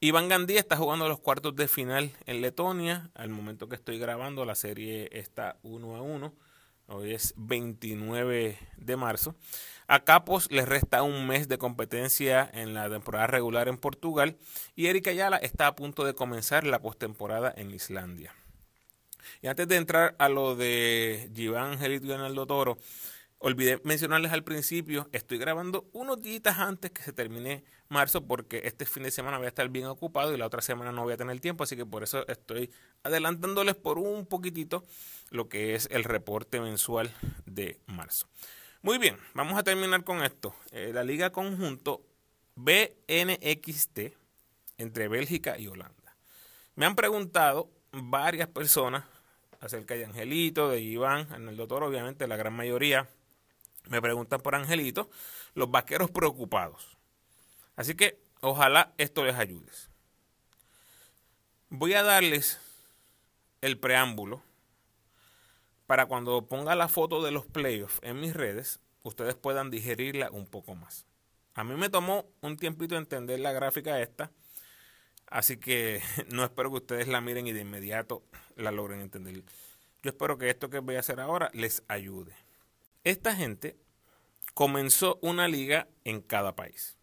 Iván 0.03 0.31
Gandía 0.31 0.61
está 0.61 0.79
jugando 0.79 1.07
los 1.09 1.21
cuartos 1.21 1.55
de 1.57 1.69
final 1.69 2.11
en 2.25 2.41
Letonia. 2.41 3.11
Al 3.13 3.29
momento 3.29 3.69
que 3.69 3.75
estoy 3.75 3.99
grabando, 3.99 4.47
la 4.47 4.55
serie 4.55 5.11
está 5.13 5.59
1 5.63 5.95
a 5.95 6.01
1. 6.01 6.35
Hoy 6.87 7.13
es 7.13 7.35
29 7.37 8.59
de 8.79 8.97
marzo. 8.97 9.35
A 9.89 10.03
Capos 10.05 10.51
les 10.51 10.67
resta 10.67 11.03
un 11.03 11.27
mes 11.27 11.49
de 11.49 11.59
competencia 11.59 12.49
en 12.55 12.73
la 12.73 12.89
temporada 12.89 13.27
regular 13.27 13.69
en 13.69 13.77
Portugal. 13.77 14.39
Y 14.75 14.87
Erika 14.87 15.11
Ayala 15.11 15.37
está 15.37 15.67
a 15.67 15.77
punto 15.77 16.07
de 16.07 16.15
comenzar 16.15 16.65
la 16.65 16.81
postemporada 16.81 17.53
en 17.55 17.71
Islandia. 17.71 18.35
Y 19.43 19.49
antes 19.49 19.69
de 19.69 19.77
entrar 19.77 20.17
a 20.19 20.31
lo 20.31 20.57
de 20.57 21.31
Giván 21.35 21.73
Angelito 21.73 22.07
y 22.07 22.09
Leonardo 22.09 22.47
Toro, 22.47 22.79
Olvidé 23.43 23.81
mencionarles 23.85 24.33
al 24.33 24.45
principio, 24.45 25.09
estoy 25.13 25.39
grabando 25.39 25.89
unos 25.95 26.21
días 26.21 26.59
antes 26.59 26.91
que 26.91 27.03
se 27.03 27.15
termine 27.15 27.65
marzo 27.89 28.27
porque 28.27 28.61
este 28.65 28.85
fin 28.85 29.05
de 29.05 29.11
semana 29.11 29.39
voy 29.39 29.47
a 29.47 29.49
estar 29.49 29.67
bien 29.71 29.87
ocupado 29.87 30.35
y 30.35 30.37
la 30.37 30.45
otra 30.45 30.61
semana 30.61 30.93
no 30.93 31.05
voy 31.05 31.15
a 31.15 31.17
tener 31.17 31.41
tiempo, 31.41 31.65
así 31.65 31.75
que 31.75 31.87
por 31.87 32.03
eso 32.03 32.29
estoy 32.29 32.71
adelantándoles 33.03 33.77
por 33.77 33.99
un 33.99 34.27
poquitito 34.27 34.85
lo 35.31 35.49
que 35.49 35.75
es 35.75 35.89
el 35.91 36.05
reporte 36.05 36.61
mensual 36.61 37.15
de 37.47 37.81
marzo. 37.87 38.27
Muy 38.83 38.99
bien, 38.99 39.17
vamos 39.33 39.59
a 39.59 39.63
terminar 39.63 40.05
con 40.05 40.23
esto. 40.23 40.55
Eh, 40.71 40.91
la 40.93 41.03
liga 41.03 41.33
conjunto 41.33 42.03
BNXT 42.57 44.01
entre 44.77 45.09
Bélgica 45.09 45.59
y 45.59 45.67
Holanda. 45.67 46.15
Me 46.75 46.85
han 46.85 46.95
preguntado 46.95 47.71
varias 47.91 48.49
personas 48.49 49.05
acerca 49.61 49.95
de 49.95 50.05
Angelito, 50.05 50.69
de 50.69 50.81
Iván, 50.81 51.27
en 51.35 51.49
el 51.49 51.57
doctor, 51.57 51.83
obviamente 51.85 52.29
la 52.29 52.37
gran 52.37 52.53
mayoría 52.53 53.09
me 53.91 54.01
preguntan 54.01 54.41
por 54.41 54.55
Angelito, 54.55 55.11
los 55.55 55.71
vaqueros 55.71 56.11
preocupados. 56.11 56.97
Así 57.75 57.95
que 57.97 58.23
ojalá 58.41 58.95
esto 58.99 59.25
les 59.25 59.35
ayude. 59.35 59.71
Voy 61.69 61.95
a 61.95 62.03
darles 62.03 62.61
el 63.61 63.79
preámbulo 63.79 64.43
para 65.87 66.07
cuando 66.07 66.47
ponga 66.47 66.77
la 66.77 66.87
foto 66.87 67.21
de 67.21 67.33
los 67.33 67.47
playoffs 67.47 67.99
en 68.03 68.21
mis 68.21 68.33
redes, 68.33 68.79
ustedes 69.03 69.35
puedan 69.35 69.71
digerirla 69.71 70.31
un 70.31 70.47
poco 70.47 70.77
más. 70.77 71.05
A 71.55 71.65
mí 71.65 71.75
me 71.75 71.91
tomó 71.91 72.31
un 72.43 72.57
tiempito 72.57 72.97
entender 72.97 73.41
la 73.41 73.51
gráfica 73.51 74.01
esta, 74.01 74.31
así 75.27 75.57
que 75.57 76.01
no 76.31 76.45
espero 76.45 76.71
que 76.71 76.77
ustedes 76.77 77.09
la 77.09 77.21
miren 77.21 77.49
y 77.49 77.53
de 77.53 77.63
inmediato 77.63 78.23
la 78.55 78.71
logren 78.71 79.01
entender. 79.01 79.43
Yo 80.03 80.11
espero 80.11 80.39
que 80.39 80.49
esto 80.49 80.71
que 80.71 80.79
voy 80.79 80.95
a 80.95 81.01
hacer 81.01 81.19
ahora 81.19 81.51
les 81.55 81.83
ayude. 81.89 82.37
Esta 83.03 83.35
gente 83.35 83.79
comenzó 84.53 85.19
una 85.23 85.49
liga 85.49 85.89
en 86.05 86.21
cada 86.21 86.55
país. 86.55 86.99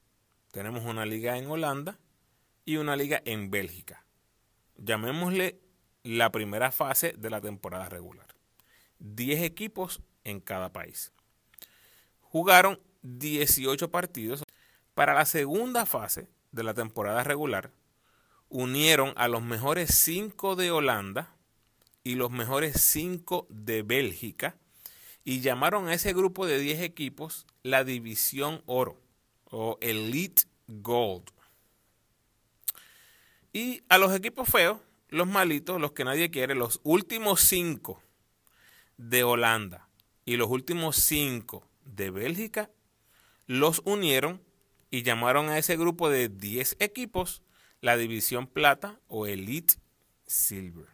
Tenemos 0.51 0.85
una 0.85 1.07
liga 1.07 1.39
en 1.39 1.49
Holanda 1.49 1.97
y 2.65 2.77
una 2.77 2.95
liga 2.95 3.19
en 3.25 3.49
Bélgica. 3.49 4.05
Llamémosle 4.75 5.59
la 6.03 6.31
primera 6.31 6.71
fase 6.71 7.13
de 7.17 7.31
la 7.31 7.41
temporada 7.41 7.89
regular. 7.89 8.27
10 8.99 9.41
equipos 9.41 10.01
en 10.23 10.39
cada 10.39 10.71
país. 10.71 11.11
Jugaron 12.21 12.79
18 13.01 13.89
partidos. 13.89 14.43
Para 14.93 15.15
la 15.15 15.25
segunda 15.25 15.87
fase 15.87 16.27
de 16.51 16.63
la 16.63 16.75
temporada 16.75 17.23
regular, 17.23 17.71
unieron 18.49 19.13
a 19.15 19.27
los 19.27 19.41
mejores 19.41 19.95
5 19.95 20.55
de 20.55 20.69
Holanda 20.69 21.35
y 22.03 22.15
los 22.15 22.29
mejores 22.29 22.81
5 22.81 23.47
de 23.49 23.81
Bélgica 23.81 24.57
y 25.27 25.41
llamaron 25.41 25.89
a 25.89 25.93
ese 25.93 26.13
grupo 26.13 26.45
de 26.45 26.57
10 26.57 26.79
equipos 26.79 27.47
la 27.61 27.83
División 27.83 28.63
Oro 28.65 28.97
o 29.51 29.77
Elite 29.81 30.43
Gold. 30.67 31.29
Y 33.51 33.83
a 33.89 33.97
los 33.97 34.15
equipos 34.15 34.47
feos, 34.47 34.79
los 35.09 35.27
malitos, 35.27 35.81
los 35.81 35.91
que 35.91 36.05
nadie 36.05 36.31
quiere, 36.31 36.55
los 36.55 36.79
últimos 36.83 37.41
5 37.41 38.01
de 38.95 39.25
Holanda 39.25 39.89
y 40.23 40.37
los 40.37 40.49
últimos 40.49 40.95
5 40.95 41.67
de 41.83 42.09
Bélgica, 42.09 42.71
los 43.47 43.81
unieron 43.83 44.41
y 44.91 45.03
llamaron 45.03 45.49
a 45.49 45.57
ese 45.57 45.75
grupo 45.75 46.09
de 46.09 46.29
10 46.29 46.77
equipos 46.79 47.41
la 47.81 47.97
División 47.97 48.47
Plata 48.47 48.97
o 49.09 49.27
Elite 49.27 49.73
Silver. 50.25 50.87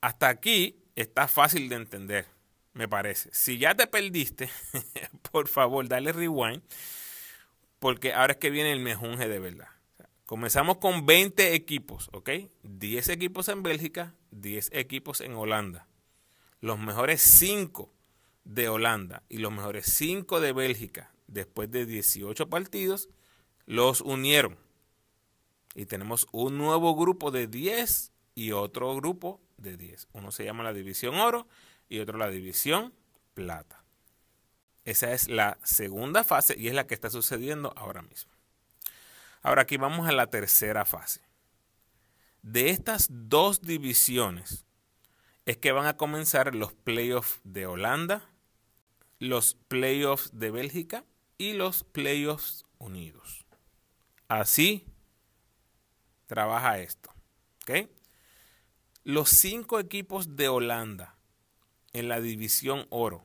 Hasta 0.00 0.30
aquí 0.30 0.82
está 0.96 1.28
fácil 1.28 1.68
de 1.68 1.76
entender, 1.76 2.26
me 2.72 2.88
parece. 2.88 3.30
Si 3.32 3.58
ya 3.58 3.74
te 3.74 3.86
perdiste, 3.86 4.50
por 5.30 5.46
favor, 5.46 5.86
dale 5.86 6.12
rewind, 6.12 6.62
porque 7.78 8.12
ahora 8.12 8.32
es 8.32 8.38
que 8.38 8.50
viene 8.50 8.72
el 8.72 8.80
mejunje 8.80 9.28
de 9.28 9.38
verdad. 9.38 9.68
comenzamos 10.24 10.78
con 10.78 11.06
20 11.06 11.54
equipos, 11.54 12.08
¿ok? 12.12 12.30
10 12.64 13.10
equipos 13.10 13.48
en 13.48 13.62
Bélgica, 13.62 14.14
10 14.32 14.70
equipos 14.72 15.20
en 15.20 15.34
Holanda. 15.34 15.86
Los 16.60 16.78
mejores 16.80 17.20
5 17.20 17.92
de 18.44 18.68
Holanda 18.68 19.22
y 19.28 19.38
los 19.38 19.52
mejores 19.52 19.86
5 19.86 20.40
de 20.40 20.52
Bélgica, 20.52 21.12
después 21.26 21.70
de 21.70 21.86
18 21.86 22.48
partidos, 22.48 23.08
los 23.66 24.00
unieron. 24.00 24.56
Y 25.74 25.84
tenemos 25.84 26.26
un 26.32 26.56
nuevo 26.56 26.96
grupo 26.96 27.30
de 27.30 27.46
10 27.46 28.12
y 28.34 28.52
otro 28.52 28.96
grupo 28.96 29.40
de 29.56 29.76
10. 29.76 30.08
Uno 30.12 30.30
se 30.30 30.44
llama 30.44 30.64
la 30.64 30.72
división 30.72 31.16
oro 31.16 31.46
y 31.88 32.00
otro 32.00 32.18
la 32.18 32.28
división 32.28 32.92
plata. 33.34 33.82
Esa 34.84 35.12
es 35.12 35.28
la 35.28 35.58
segunda 35.64 36.24
fase 36.24 36.54
y 36.56 36.68
es 36.68 36.74
la 36.74 36.86
que 36.86 36.94
está 36.94 37.10
sucediendo 37.10 37.72
ahora 37.76 38.02
mismo. 38.02 38.32
Ahora 39.42 39.62
aquí 39.62 39.76
vamos 39.76 40.08
a 40.08 40.12
la 40.12 40.28
tercera 40.28 40.84
fase. 40.84 41.20
De 42.42 42.70
estas 42.70 43.08
dos 43.10 43.60
divisiones 43.62 44.64
es 45.44 45.56
que 45.56 45.72
van 45.72 45.86
a 45.86 45.96
comenzar 45.96 46.54
los 46.54 46.72
playoffs 46.72 47.40
de 47.44 47.66
Holanda, 47.66 48.28
los 49.18 49.56
playoffs 49.68 50.38
de 50.38 50.50
Bélgica 50.50 51.04
y 51.38 51.54
los 51.54 51.84
playoffs 51.84 52.64
unidos. 52.78 53.46
Así 54.28 54.86
trabaja 56.26 56.78
esto. 56.78 57.12
¿ok? 57.62 57.88
Los 59.06 59.30
cinco 59.30 59.78
equipos 59.78 60.34
de 60.34 60.48
Holanda 60.48 61.14
en 61.92 62.08
la 62.08 62.20
división 62.20 62.88
oro 62.90 63.24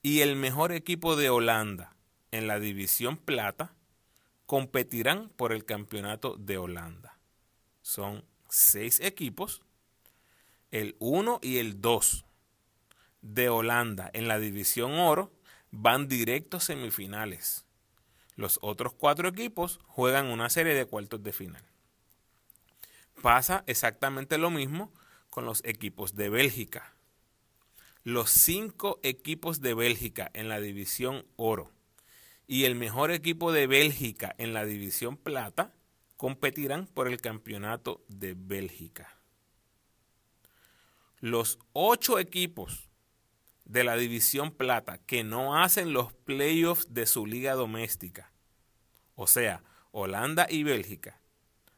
y 0.00 0.20
el 0.20 0.36
mejor 0.36 0.72
equipo 0.72 1.16
de 1.16 1.28
Holanda 1.28 1.94
en 2.30 2.46
la 2.46 2.58
división 2.58 3.18
plata 3.18 3.74
competirán 4.46 5.28
por 5.28 5.52
el 5.52 5.66
campeonato 5.66 6.36
de 6.38 6.56
Holanda. 6.56 7.18
Son 7.82 8.24
seis 8.48 9.00
equipos, 9.00 9.60
el 10.70 10.96
1 10.98 11.40
y 11.42 11.58
el 11.58 11.82
2 11.82 12.24
de 13.20 13.50
Holanda 13.50 14.10
en 14.14 14.28
la 14.28 14.38
división 14.38 14.92
oro 14.92 15.30
van 15.72 16.08
directos 16.08 16.64
semifinales. 16.64 17.66
Los 18.34 18.58
otros 18.62 18.94
cuatro 18.94 19.28
equipos 19.28 19.78
juegan 19.88 20.28
una 20.28 20.48
serie 20.48 20.72
de 20.72 20.86
cuartos 20.86 21.22
de 21.22 21.34
final. 21.34 21.75
Pasa 23.26 23.64
exactamente 23.66 24.38
lo 24.38 24.50
mismo 24.50 24.92
con 25.30 25.46
los 25.46 25.60
equipos 25.64 26.14
de 26.14 26.28
Bélgica. 26.28 26.94
Los 28.04 28.30
cinco 28.30 29.00
equipos 29.02 29.60
de 29.60 29.74
Bélgica 29.74 30.30
en 30.32 30.48
la 30.48 30.60
división 30.60 31.26
oro 31.34 31.72
y 32.46 32.66
el 32.66 32.76
mejor 32.76 33.10
equipo 33.10 33.50
de 33.50 33.66
Bélgica 33.66 34.32
en 34.38 34.54
la 34.54 34.64
división 34.64 35.16
plata 35.16 35.74
competirán 36.16 36.86
por 36.86 37.08
el 37.08 37.20
campeonato 37.20 38.04
de 38.06 38.34
Bélgica. 38.38 39.18
Los 41.18 41.58
ocho 41.72 42.20
equipos 42.20 42.88
de 43.64 43.82
la 43.82 43.96
división 43.96 44.52
plata 44.52 44.98
que 44.98 45.24
no 45.24 45.60
hacen 45.60 45.92
los 45.92 46.12
playoffs 46.12 46.94
de 46.94 47.06
su 47.06 47.26
liga 47.26 47.54
doméstica, 47.54 48.30
o 49.16 49.26
sea, 49.26 49.64
Holanda 49.90 50.46
y 50.48 50.62
Bélgica, 50.62 51.18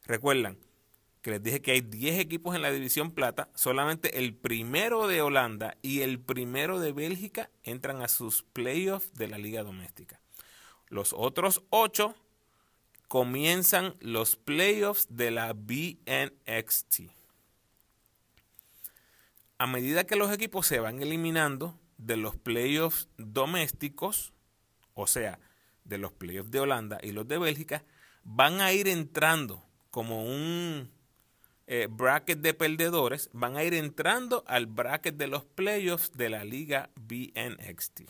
recuerdan, 0.05 0.59
que 1.23 1.31
les 1.31 1.43
dije 1.43 1.61
que 1.61 1.73
hay 1.73 1.81
10 1.81 2.19
equipos 2.19 2.55
en 2.55 2.63
la 2.63 2.71
división 2.71 3.11
plata, 3.11 3.49
solamente 3.55 4.19
el 4.19 4.35
primero 4.35 5.07
de 5.07 5.23
Holanda 5.23 5.77
y 5.83 6.01
el 6.01 6.21
primero 6.21 6.81
de 6.81 6.93
Bélgica 6.93 7.51
entran 7.65 8.03
a 8.03 8.09
sus 8.09 8.43
playoffs 8.43 9.15
de 9.15 9.29
la 9.29 9.39
liga 9.39 9.63
doméstica. 9.63 10.21
Los 10.89 11.13
otros 11.13 11.63
8 11.71 12.15
comienzan 13.09 13.97
los 14.01 14.37
playoffs 14.37 15.07
de 15.11 15.31
la 15.31 15.53
BNXT. 15.53 17.11
A 19.59 19.67
medida 19.67 20.05
que 20.05 20.17
los 20.17 20.33
equipos 20.33 20.67
se 20.67 20.79
van 20.79 21.03
eliminando 21.03 21.79
de 21.97 22.17
los 22.17 22.37
playoffs 22.37 23.09
domésticos, 23.17 24.33
o 24.95 25.07
sea, 25.07 25.41
de 25.85 25.99
los 25.99 26.13
playoffs 26.13 26.51
de 26.51 26.61
Holanda 26.61 27.01
y 27.03 27.13
los 27.13 27.27
de 27.27 27.39
Bélgica, 27.39 27.85
van 28.23 28.61
a 28.61 28.73
ir 28.73 28.87
entrando 28.87 29.65
como 29.91 30.25
un 30.25 30.93
eh, 31.71 31.87
bracket 31.91 32.39
de 32.39 32.55
perdedores 32.55 33.29
van 33.35 33.59
a 33.59 33.63
ir 33.63 33.75
entrando 33.75 34.43
al 34.47 34.65
bracket 34.65 35.17
de 35.17 35.27
los 35.27 35.45
playoffs 35.45 36.13
de 36.17 36.31
la 36.31 36.43
liga 36.43 36.89
BNXT. 36.97 38.05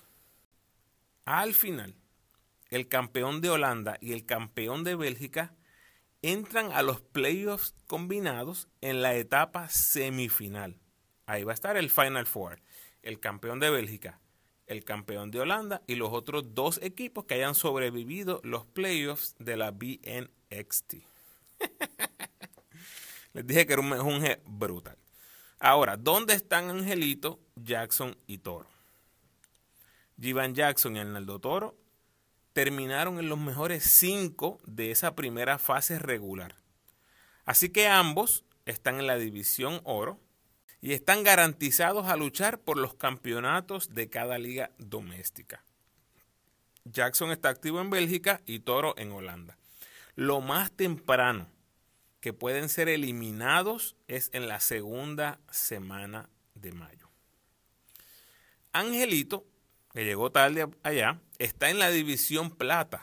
Al 1.25 1.55
final, 1.55 1.97
el 2.71 2.87
campeón 2.87 3.41
de 3.41 3.51
Holanda 3.51 3.99
y 4.01 4.13
el 4.13 4.25
campeón 4.25 4.85
de 4.85 4.95
Bélgica 4.95 5.57
entran 6.23 6.71
a 6.71 6.83
los 6.83 7.01
playoffs 7.01 7.75
combinados 7.89 8.69
en 8.81 9.03
la 9.03 9.17
etapa 9.17 9.69
semifinal. 9.69 10.79
Ahí 11.27 11.43
va 11.43 11.51
a 11.51 11.55
estar 11.55 11.77
el 11.77 11.91
Final 11.91 12.27
Four, 12.27 12.61
el 13.03 13.19
campeón 13.19 13.59
de 13.59 13.71
Bélgica, 13.71 14.21
el 14.69 14.85
campeón 14.85 15.33
de 15.33 15.41
Holanda 15.41 15.83
y 15.89 15.97
los 15.97 16.13
otros 16.13 16.55
dos 16.55 16.79
equipos 16.81 17.25
que 17.25 17.35
hayan 17.35 17.57
sobrevivido 17.57 18.41
los 18.45 18.67
playoffs 18.67 19.35
de 19.41 19.57
la 19.57 19.73
BNXT. 19.73 20.95
Les 23.33 23.47
dije 23.47 23.67
que 23.67 23.75
era 23.75 23.83
un 23.83 23.91
mejunje 23.91 24.41
brutal. 24.47 24.97
Ahora, 25.61 25.97
¿dónde 25.97 26.35
están 26.35 26.71
Angelito, 26.71 27.41
Jackson 27.57 28.17
y 28.27 28.39
Toro? 28.39 28.69
Jivan 30.21 30.55
Jackson 30.55 30.97
y 30.97 31.01
Arnaldo 31.01 31.39
Toro 31.39 31.77
terminaron 32.53 33.19
en 33.19 33.29
los 33.29 33.39
mejores 33.39 33.85
cinco 33.85 34.59
de 34.67 34.91
esa 34.91 35.15
primera 35.15 35.59
fase 35.59 35.99
regular. 35.99 36.57
Así 37.45 37.71
que 37.71 37.89
ambos 37.89 38.45
están 38.67 38.99
en 38.99 39.07
la 39.07 39.17
división 39.17 39.81
oro 39.85 40.21
y 40.81 40.93
están 40.93 41.23
garantizados 41.23 42.07
a 42.07 42.17
luchar 42.17 42.61
por 42.61 42.79
los 42.79 42.95
campeonatos 42.95 43.95
de 43.95 44.11
cada 44.11 44.39
liga 44.39 44.71
doméstica. 44.79 45.65
Jackson 46.85 47.31
está 47.31 47.49
activo 47.49 47.81
en 47.81 47.91
Bélgica 47.91 48.41
y 48.47 48.61
Toro 48.61 48.95
en 48.97 49.13
Holanda. 49.13 49.57
Lo 50.15 50.41
más 50.41 50.71
temprano 50.73 51.49
que 52.21 52.33
pueden 52.33 52.69
ser 52.69 52.89
eliminados 52.89 53.97
es 54.07 54.31
en 54.33 54.49
la 54.49 54.61
segunda 54.61 55.41
semana 55.51 56.29
de 56.55 56.73
mayo. 56.73 57.09
Angelito 58.73 59.47
que 59.93 60.05
llegó 60.05 60.31
tarde 60.31 60.69
allá, 60.83 61.21
está 61.39 61.71
en 61.71 61.79
la 61.79 61.91
división 61.91 62.51
plata. 62.51 63.03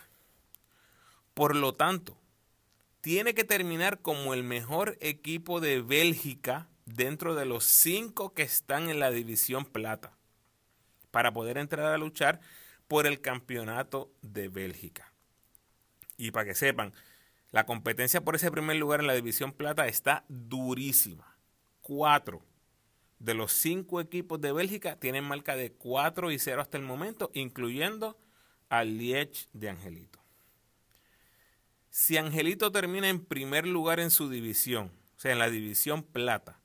Por 1.33 1.55
lo 1.55 1.73
tanto, 1.73 2.17
tiene 3.01 3.33
que 3.33 3.43
terminar 3.43 3.99
como 3.99 4.33
el 4.33 4.43
mejor 4.43 4.97
equipo 5.01 5.59
de 5.59 5.81
Bélgica 5.81 6.67
dentro 6.85 7.35
de 7.35 7.45
los 7.45 7.65
cinco 7.65 8.33
que 8.33 8.43
están 8.43 8.89
en 8.89 8.99
la 8.99 9.11
división 9.11 9.65
plata 9.65 10.13
para 11.11 11.33
poder 11.33 11.57
entrar 11.57 11.93
a 11.93 11.97
luchar 11.97 12.39
por 12.87 13.07
el 13.07 13.19
campeonato 13.19 14.09
de 14.21 14.47
Bélgica. 14.47 15.11
Y 16.17 16.31
para 16.31 16.45
que 16.45 16.55
sepan, 16.55 16.93
la 17.55 17.65
competencia 17.65 18.19
por 18.19 18.35
ese 18.35 18.51
primer 18.51 18.75
lugar 18.75 18.99
en 18.99 19.07
la 19.07 19.13
división 19.13 19.53
plata 19.53 19.87
está 19.87 20.25
durísima. 20.27 21.37
Cuatro 21.79 22.43
de 23.17 23.33
los 23.33 23.53
cinco 23.53 24.01
equipos 24.01 24.41
de 24.41 24.51
Bélgica 24.51 24.99
tienen 24.99 25.23
marca 25.23 25.55
de 25.55 25.71
4 25.71 26.31
y 26.31 26.37
0 26.37 26.61
hasta 26.61 26.77
el 26.77 26.83
momento, 26.83 27.31
incluyendo 27.33 28.19
al 28.67 28.97
Liech 28.97 29.47
de 29.53 29.69
Angelito. 29.69 30.19
Si 31.89 32.17
Angelito 32.17 32.73
termina 32.73 33.07
en 33.07 33.23
primer 33.23 33.65
lugar 33.65 34.01
en 34.01 34.11
su 34.11 34.29
división, 34.29 34.91
o 35.15 35.19
sea, 35.21 35.31
en 35.31 35.39
la 35.39 35.49
división 35.49 36.03
plata, 36.03 36.59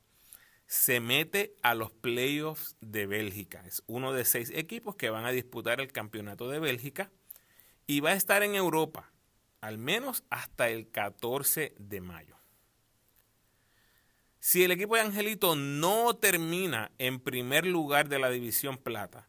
se 0.66 0.98
mete 0.98 1.55
a 1.62 1.76
los 1.76 1.92
playoffs 1.92 2.74
de 2.81 3.07
Bélgica. 3.07 3.62
Es 3.64 3.85
uno 3.87 4.12
de 4.12 4.24
seis 4.24 4.50
equipos 4.53 4.96
que 4.96 5.11
van 5.11 5.24
a 5.24 5.31
disputar 5.31 5.81
el 5.81 5.92
campeonato 5.92 6.48
de 6.48 6.59
Bélgica 6.59 7.12
y 7.87 8.00
va 8.00 8.11
a 8.11 8.14
estar 8.14 8.42
en 8.42 8.57
Europa, 8.57 9.12
al 9.61 9.79
menos 9.79 10.25
hasta 10.31 10.68
el 10.68 10.90
14 10.90 11.75
de 11.79 12.01
mayo. 12.01 12.37
Si 14.38 14.64
el 14.64 14.70
equipo 14.70 14.94
de 14.94 15.03
Angelito 15.03 15.55
no 15.55 16.16
termina 16.16 16.90
en 16.99 17.20
primer 17.20 17.66
lugar 17.66 18.09
de 18.09 18.18
la 18.18 18.31
división 18.31 18.79
plata, 18.79 19.29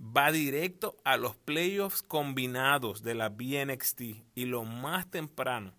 va 0.00 0.32
directo 0.32 0.96
a 1.04 1.16
los 1.16 1.36
playoffs 1.36 2.02
combinados 2.02 3.02
de 3.02 3.14
la 3.14 3.28
BNXT 3.28 4.00
y 4.34 4.46
lo 4.46 4.64
más 4.64 5.08
temprano 5.10 5.74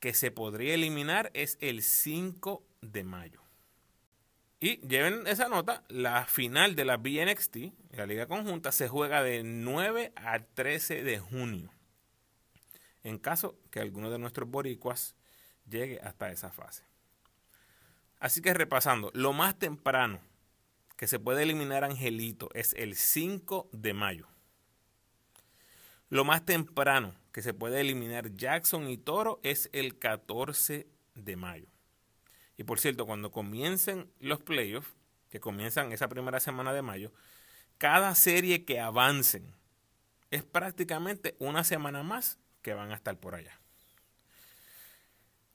que 0.00 0.14
se 0.14 0.30
podría 0.30 0.74
eliminar 0.74 1.30
es 1.34 1.58
el 1.60 1.82
5 1.82 2.64
de 2.80 3.04
mayo. 3.04 3.42
Y 4.60 4.76
lleven 4.86 5.26
esa 5.26 5.48
nota, 5.48 5.84
la 5.88 6.24
final 6.26 6.74
de 6.74 6.84
la 6.86 6.96
BNXT, 6.96 7.56
la 7.92 8.06
liga 8.06 8.26
conjunta, 8.26 8.72
se 8.72 8.88
juega 8.88 9.22
de 9.22 9.42
9 9.42 10.12
a 10.16 10.38
13 10.40 11.02
de 11.02 11.18
junio. 11.18 11.70
En 13.02 13.18
caso 13.18 13.58
que 13.70 13.80
alguno 13.80 14.10
de 14.10 14.18
nuestros 14.18 14.48
boricuas 14.48 15.14
llegue 15.68 16.00
hasta 16.00 16.30
esa 16.30 16.50
fase. 16.50 16.84
Así 18.18 18.42
que 18.42 18.52
repasando, 18.52 19.10
lo 19.14 19.32
más 19.32 19.58
temprano 19.58 20.20
que 20.96 21.06
se 21.06 21.18
puede 21.18 21.44
eliminar 21.44 21.84
Angelito 21.84 22.50
es 22.52 22.74
el 22.74 22.94
5 22.94 23.70
de 23.72 23.94
mayo. 23.94 24.28
Lo 26.10 26.24
más 26.24 26.44
temprano 26.44 27.14
que 27.32 27.40
se 27.40 27.54
puede 27.54 27.80
eliminar 27.80 28.34
Jackson 28.34 28.90
y 28.90 28.98
Toro 28.98 29.40
es 29.42 29.70
el 29.72 29.98
14 29.98 30.88
de 31.14 31.36
mayo. 31.36 31.68
Y 32.56 32.64
por 32.64 32.80
cierto, 32.80 33.06
cuando 33.06 33.30
comiencen 33.30 34.10
los 34.18 34.42
playoffs, 34.42 34.92
que 35.30 35.40
comienzan 35.40 35.92
esa 35.92 36.08
primera 36.08 36.40
semana 36.40 36.72
de 36.72 36.82
mayo, 36.82 37.12
cada 37.78 38.14
serie 38.14 38.64
que 38.64 38.80
avancen 38.80 39.54
es 40.30 40.42
prácticamente 40.42 41.36
una 41.38 41.64
semana 41.64 42.02
más 42.02 42.39
que 42.62 42.74
van 42.74 42.92
a 42.92 42.94
estar 42.94 43.16
por 43.16 43.34
allá. 43.34 43.58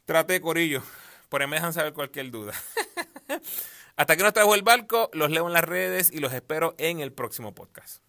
Trate, 0.06 0.40
Corillo, 0.42 0.84
por 1.30 1.42
ahí 1.42 1.48
me 1.48 1.56
dejan 1.56 1.74
saber 1.74 1.94
cualquier 1.94 2.32
duda. 2.32 2.54
Hasta 3.96 4.18
que 4.18 4.24
nos 4.24 4.34
trajo 4.34 4.54
el 4.56 4.62
barco, 4.62 5.10
los 5.14 5.32
leo 5.32 5.48
en 5.48 5.54
las 5.54 5.64
redes 5.64 6.12
y 6.12 6.20
los 6.20 6.34
espero 6.34 6.76
en 6.78 7.00
el 7.00 7.12
próximo 7.14 7.56
podcast. 7.56 8.04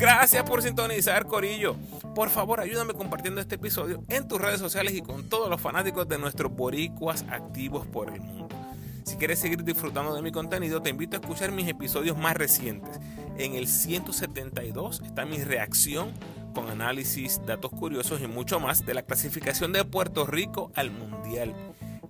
Gracias 0.00 0.42
por 0.44 0.62
sintonizar, 0.62 1.26
Corillo. 1.26 1.76
Por 2.14 2.30
favor, 2.30 2.60
ayúdame 2.60 2.94
compartiendo 2.94 3.40
este 3.40 3.56
episodio 3.56 4.02
en 4.08 4.26
tus 4.26 4.40
redes 4.40 4.58
sociales 4.58 4.94
y 4.94 5.02
con 5.02 5.28
todos 5.28 5.50
los 5.50 5.60
fanáticos 5.60 6.08
de 6.08 6.18
nuestros 6.18 6.50
boricuas 6.52 7.24
activos 7.28 7.86
por 7.86 8.08
el 8.10 8.20
mundo. 8.20 8.69
Si 9.04 9.16
quieres 9.16 9.38
seguir 9.38 9.64
disfrutando 9.64 10.14
de 10.14 10.22
mi 10.22 10.32
contenido, 10.32 10.82
te 10.82 10.90
invito 10.90 11.16
a 11.16 11.20
escuchar 11.20 11.52
mis 11.52 11.68
episodios 11.68 12.16
más 12.16 12.36
recientes. 12.36 13.00
En 13.38 13.54
el 13.54 13.66
172 13.66 15.02
está 15.04 15.24
mi 15.24 15.38
reacción 15.38 16.12
con 16.54 16.68
análisis, 16.68 17.40
datos 17.46 17.70
curiosos 17.70 18.20
y 18.20 18.26
mucho 18.26 18.60
más 18.60 18.84
de 18.84 18.94
la 18.94 19.02
clasificación 19.02 19.72
de 19.72 19.84
Puerto 19.84 20.26
Rico 20.26 20.70
al 20.74 20.90
Mundial. 20.90 21.54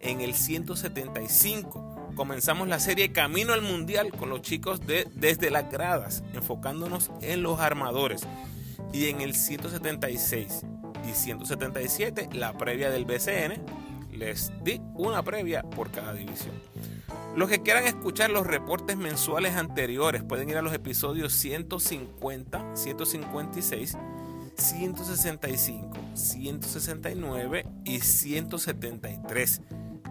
En 0.01 0.21
el 0.21 0.35
175 0.35 2.13
comenzamos 2.15 2.69
la 2.69 2.81
serie 2.81 3.13
Camino 3.13 3.53
al 3.53 3.63
Mundial 3.63 4.11
con 4.13 4.31
los 4.31 4.43
chicos 4.43 4.87
de 4.87 5.07
Desde 5.15 5.51
las 5.51 5.71
Gradas, 5.71 6.25
enfocándonos 6.35 7.11
en 7.21 7.43
los 7.43 7.61
armadores. 7.61 8.23
Y 8.93 9.07
en 9.07 9.21
el 9.21 9.35
176 9.35 10.63
y 11.09 11.13
177 11.13 12.31
la 12.33 12.53
previa 12.55 12.91
del 12.91 13.05
BCN. 13.05 13.80
Les 14.21 14.53
di 14.63 14.83
una 14.97 15.23
previa 15.23 15.63
por 15.63 15.91
cada 15.91 16.13
división. 16.13 16.55
Los 17.35 17.49
que 17.49 17.63
quieran 17.63 17.85
escuchar 17.85 18.29
los 18.29 18.47
reportes 18.47 18.99
mensuales 18.99 19.57
anteriores 19.57 20.23
pueden 20.23 20.51
ir 20.51 20.59
a 20.59 20.63
los 20.63 20.75
episodios 20.75 21.33
150, 21.33 22.77
156 22.77 23.97
165, 24.57 25.97
169 26.13 27.67
y 27.85 28.01
173. 28.01 29.63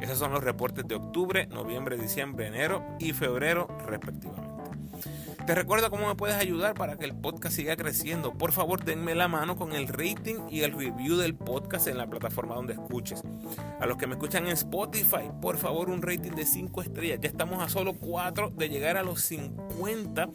Esos 0.02 0.18
son 0.18 0.32
los 0.32 0.44
reportes 0.44 0.88
de 0.88 0.96
octubre, 0.96 1.46
noviembre, 1.46 1.96
diciembre, 1.96 2.48
enero 2.48 2.84
y 2.98 3.14
febrero 3.14 3.68
respectivamente. 3.86 4.49
Te 5.46 5.56
recuerdo 5.56 5.90
cómo 5.90 6.08
me 6.08 6.16
puedes 6.16 6.36
ayudar 6.36 6.76
para 6.76 6.98
que 6.98 7.06
el 7.06 7.16
podcast 7.16 7.56
siga 7.56 7.76
creciendo. 7.76 8.34
Por 8.34 8.52
favor, 8.52 8.84
denme 8.84 9.16
la 9.16 9.28
mano 9.28 9.56
con 9.56 9.74
el 9.74 9.88
rating 9.88 10.48
y 10.50 10.62
el 10.62 10.74
review 10.74 11.18
del 11.18 11.36
podcast 11.36 11.88
en 11.88 11.98
la 11.98 12.08
plataforma 12.08 12.56
donde 12.56 12.74
escuches. 12.74 13.24
A 13.80 13.86
los 13.86 13.98
que 13.98 14.08
me 14.08 14.14
escuchan 14.14 14.46
en 14.46 14.54
Spotify, 14.54 15.32
por 15.42 15.58
favor, 15.58 15.90
un 15.90 16.02
rating 16.02 16.32
de 16.32 16.46
5 16.46 16.82
estrellas. 16.84 17.20
Ya 17.22 17.30
estamos 17.30 17.64
a 17.64 17.70
solo 17.70 17.94
4 17.94 18.52
de 18.52 18.70
llegar 18.70 18.98
a 18.98 19.04
los 19.04 19.22
50 19.22 20.30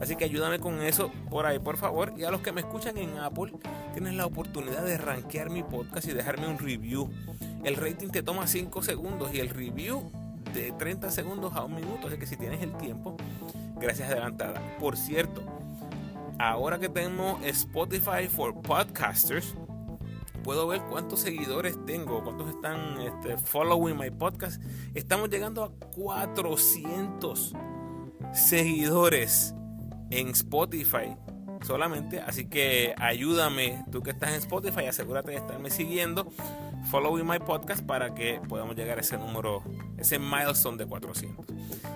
Así 0.00 0.16
que 0.16 0.24
ayúdame 0.24 0.58
con 0.58 0.82
eso 0.82 1.10
por 1.30 1.46
ahí, 1.46 1.58
por 1.58 1.76
favor. 1.76 2.12
Y 2.16 2.24
a 2.24 2.30
los 2.30 2.40
que 2.40 2.52
me 2.52 2.60
escuchan 2.60 2.98
en 2.98 3.18
Apple, 3.18 3.52
tienes 3.92 4.14
la 4.14 4.26
oportunidad 4.26 4.84
de 4.84 4.98
rankear 4.98 5.50
mi 5.50 5.62
podcast 5.62 6.06
y 6.08 6.12
dejarme 6.12 6.48
un 6.48 6.58
review. 6.58 7.10
El 7.64 7.76
rating 7.76 8.08
te 8.08 8.22
toma 8.22 8.46
5 8.46 8.82
segundos 8.82 9.34
y 9.34 9.40
el 9.40 9.48
review 9.48 10.10
de 10.52 10.72
30 10.72 11.10
segundos 11.10 11.54
a 11.54 11.64
un 11.64 11.74
minuto. 11.74 12.08
Así 12.08 12.18
que 12.18 12.26
si 12.26 12.36
tienes 12.36 12.62
el 12.62 12.76
tiempo, 12.76 13.16
gracias 13.76 14.10
adelantada. 14.10 14.60
Por 14.78 14.96
cierto, 14.96 15.42
ahora 16.38 16.78
que 16.78 16.88
tengo 16.88 17.38
Spotify 17.44 18.26
for 18.28 18.60
Podcasters, 18.62 19.54
puedo 20.42 20.66
ver 20.66 20.80
cuántos 20.90 21.20
seguidores 21.20 21.76
tengo, 21.86 22.22
cuántos 22.22 22.50
están 22.50 23.00
este, 23.00 23.36
following 23.38 23.96
my 23.96 24.10
podcast. 24.10 24.62
Estamos 24.94 25.30
llegando 25.30 25.64
a 25.64 25.70
400 25.94 27.54
seguidores 28.32 29.54
en 30.10 30.28
Spotify 30.28 31.16
solamente. 31.62 32.20
Así 32.20 32.46
que 32.46 32.94
ayúdame, 32.98 33.84
tú 33.90 34.02
que 34.02 34.10
estás 34.10 34.30
en 34.30 34.36
Spotify, 34.36 34.86
asegúrate 34.86 35.32
de 35.32 35.38
estarme 35.38 35.70
siguiendo, 35.70 36.30
following 36.90 37.26
my 37.26 37.38
podcast 37.38 37.84
para 37.84 38.14
que 38.14 38.40
podamos 38.48 38.76
llegar 38.76 38.98
a 38.98 39.00
ese 39.00 39.18
número, 39.18 39.62
ese 39.98 40.18
milestone 40.18 40.76
de 40.76 40.86
400. 40.86 41.46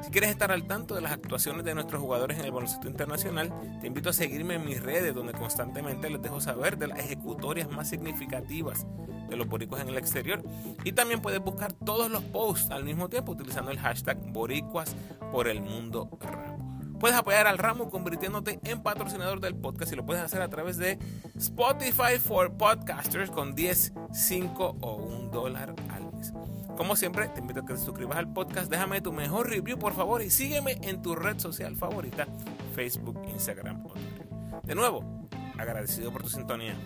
Si 0.03 0.11
quieres 0.11 0.31
estar 0.31 0.51
al 0.51 0.67
tanto 0.67 0.95
de 0.95 1.01
las 1.01 1.13
actuaciones 1.13 1.65
de 1.65 1.75
nuestros 1.75 2.01
jugadores 2.01 2.39
en 2.39 2.45
el 2.45 2.51
baloncesto 2.51 2.89
internacional, 2.89 3.53
te 3.81 3.87
invito 3.87 4.11
a 4.11 4.13
seguirme 4.13 4.55
en 4.55 4.65
mis 4.65 4.83
redes 4.83 5.15
donde 5.15 5.33
constantemente 5.33 6.11
les 6.11 6.21
dejo 6.21 6.41
saber 6.41 6.77
de 6.77 6.89
las 6.89 6.99
ejecutorias 6.99 7.71
más 7.71 7.89
significativas 7.89 8.87
de 9.29 9.37
los 9.37 9.47
boricuas 9.49 9.83
en 9.83 9.89
el 9.89 9.99
exterior. 9.99 10.43
Y 10.85 10.93
también 10.93 11.23
puedes 11.23 11.41
buscar 11.41 11.73
todos 11.73 12.11
los 12.11 12.25
posts 12.25 12.71
al 12.71 12.85
mismo 12.85 13.09
tiempo 13.09 13.33
utilizando 13.33 13.71
el 13.71 13.79
hashtag 13.79 14.19
boricuas 14.33 14.97
por 15.31 15.47
el 15.47 15.63
mundo 15.63 16.11
Puedes 17.01 17.17
apoyar 17.17 17.47
al 17.47 17.57
ramo 17.57 17.89
convirtiéndote 17.89 18.61
en 18.63 18.83
patrocinador 18.83 19.41
del 19.41 19.57
podcast 19.57 19.91
y 19.91 19.97
lo 19.97 20.05
puedes 20.05 20.23
hacer 20.23 20.43
a 20.43 20.49
través 20.49 20.77
de 20.77 20.99
Spotify 21.35 22.19
for 22.23 22.53
Podcasters 22.53 23.31
con 23.31 23.55
10, 23.55 23.95
5 24.13 24.77
o 24.81 24.97
1 24.97 25.31
dólar 25.31 25.75
al 25.89 26.13
mes. 26.13 26.35
Como 26.77 26.97
siempre, 26.97 27.29
te 27.29 27.41
invito 27.41 27.61
a 27.61 27.67
que 27.67 27.73
te 27.73 27.81
suscribas 27.81 28.19
al 28.19 28.31
podcast, 28.31 28.71
déjame 28.71 29.01
tu 29.01 29.13
mejor 29.13 29.49
review 29.49 29.79
por 29.79 29.95
favor 29.95 30.21
y 30.21 30.29
sígueme 30.29 30.79
en 30.83 31.01
tu 31.01 31.15
red 31.15 31.39
social 31.39 31.75
favorita, 31.75 32.27
Facebook, 32.75 33.19
Instagram 33.31 33.87
o 33.87 33.95
Twitter. 33.95 34.29
De 34.63 34.75
nuevo, 34.75 35.27
agradecido 35.59 36.13
por 36.13 36.23
tu 36.23 36.29
sintonía. 36.29 36.77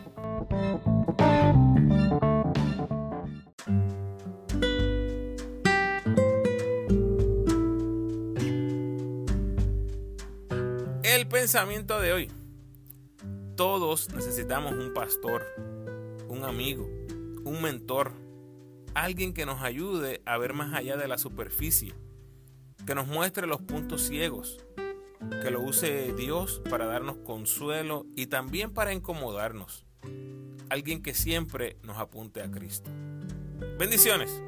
Pensamiento 11.44 12.00
de 12.00 12.10
hoy. 12.14 12.30
Todos 13.54 14.08
necesitamos 14.14 14.72
un 14.72 14.94
pastor, 14.94 15.44
un 16.26 16.42
amigo, 16.42 16.88
un 17.44 17.60
mentor, 17.60 18.12
alguien 18.94 19.34
que 19.34 19.44
nos 19.44 19.60
ayude 19.60 20.22
a 20.24 20.38
ver 20.38 20.54
más 20.54 20.72
allá 20.72 20.96
de 20.96 21.06
la 21.06 21.18
superficie, 21.18 21.92
que 22.86 22.94
nos 22.94 23.08
muestre 23.08 23.46
los 23.46 23.60
puntos 23.60 24.00
ciegos, 24.00 24.64
que 25.42 25.50
lo 25.50 25.60
use 25.60 26.14
Dios 26.14 26.62
para 26.70 26.86
darnos 26.86 27.18
consuelo 27.18 28.06
y 28.16 28.28
también 28.28 28.72
para 28.72 28.94
incomodarnos. 28.94 29.84
Alguien 30.70 31.02
que 31.02 31.12
siempre 31.12 31.76
nos 31.82 31.98
apunte 31.98 32.40
a 32.40 32.50
Cristo. 32.50 32.90
Bendiciones. 33.78 34.42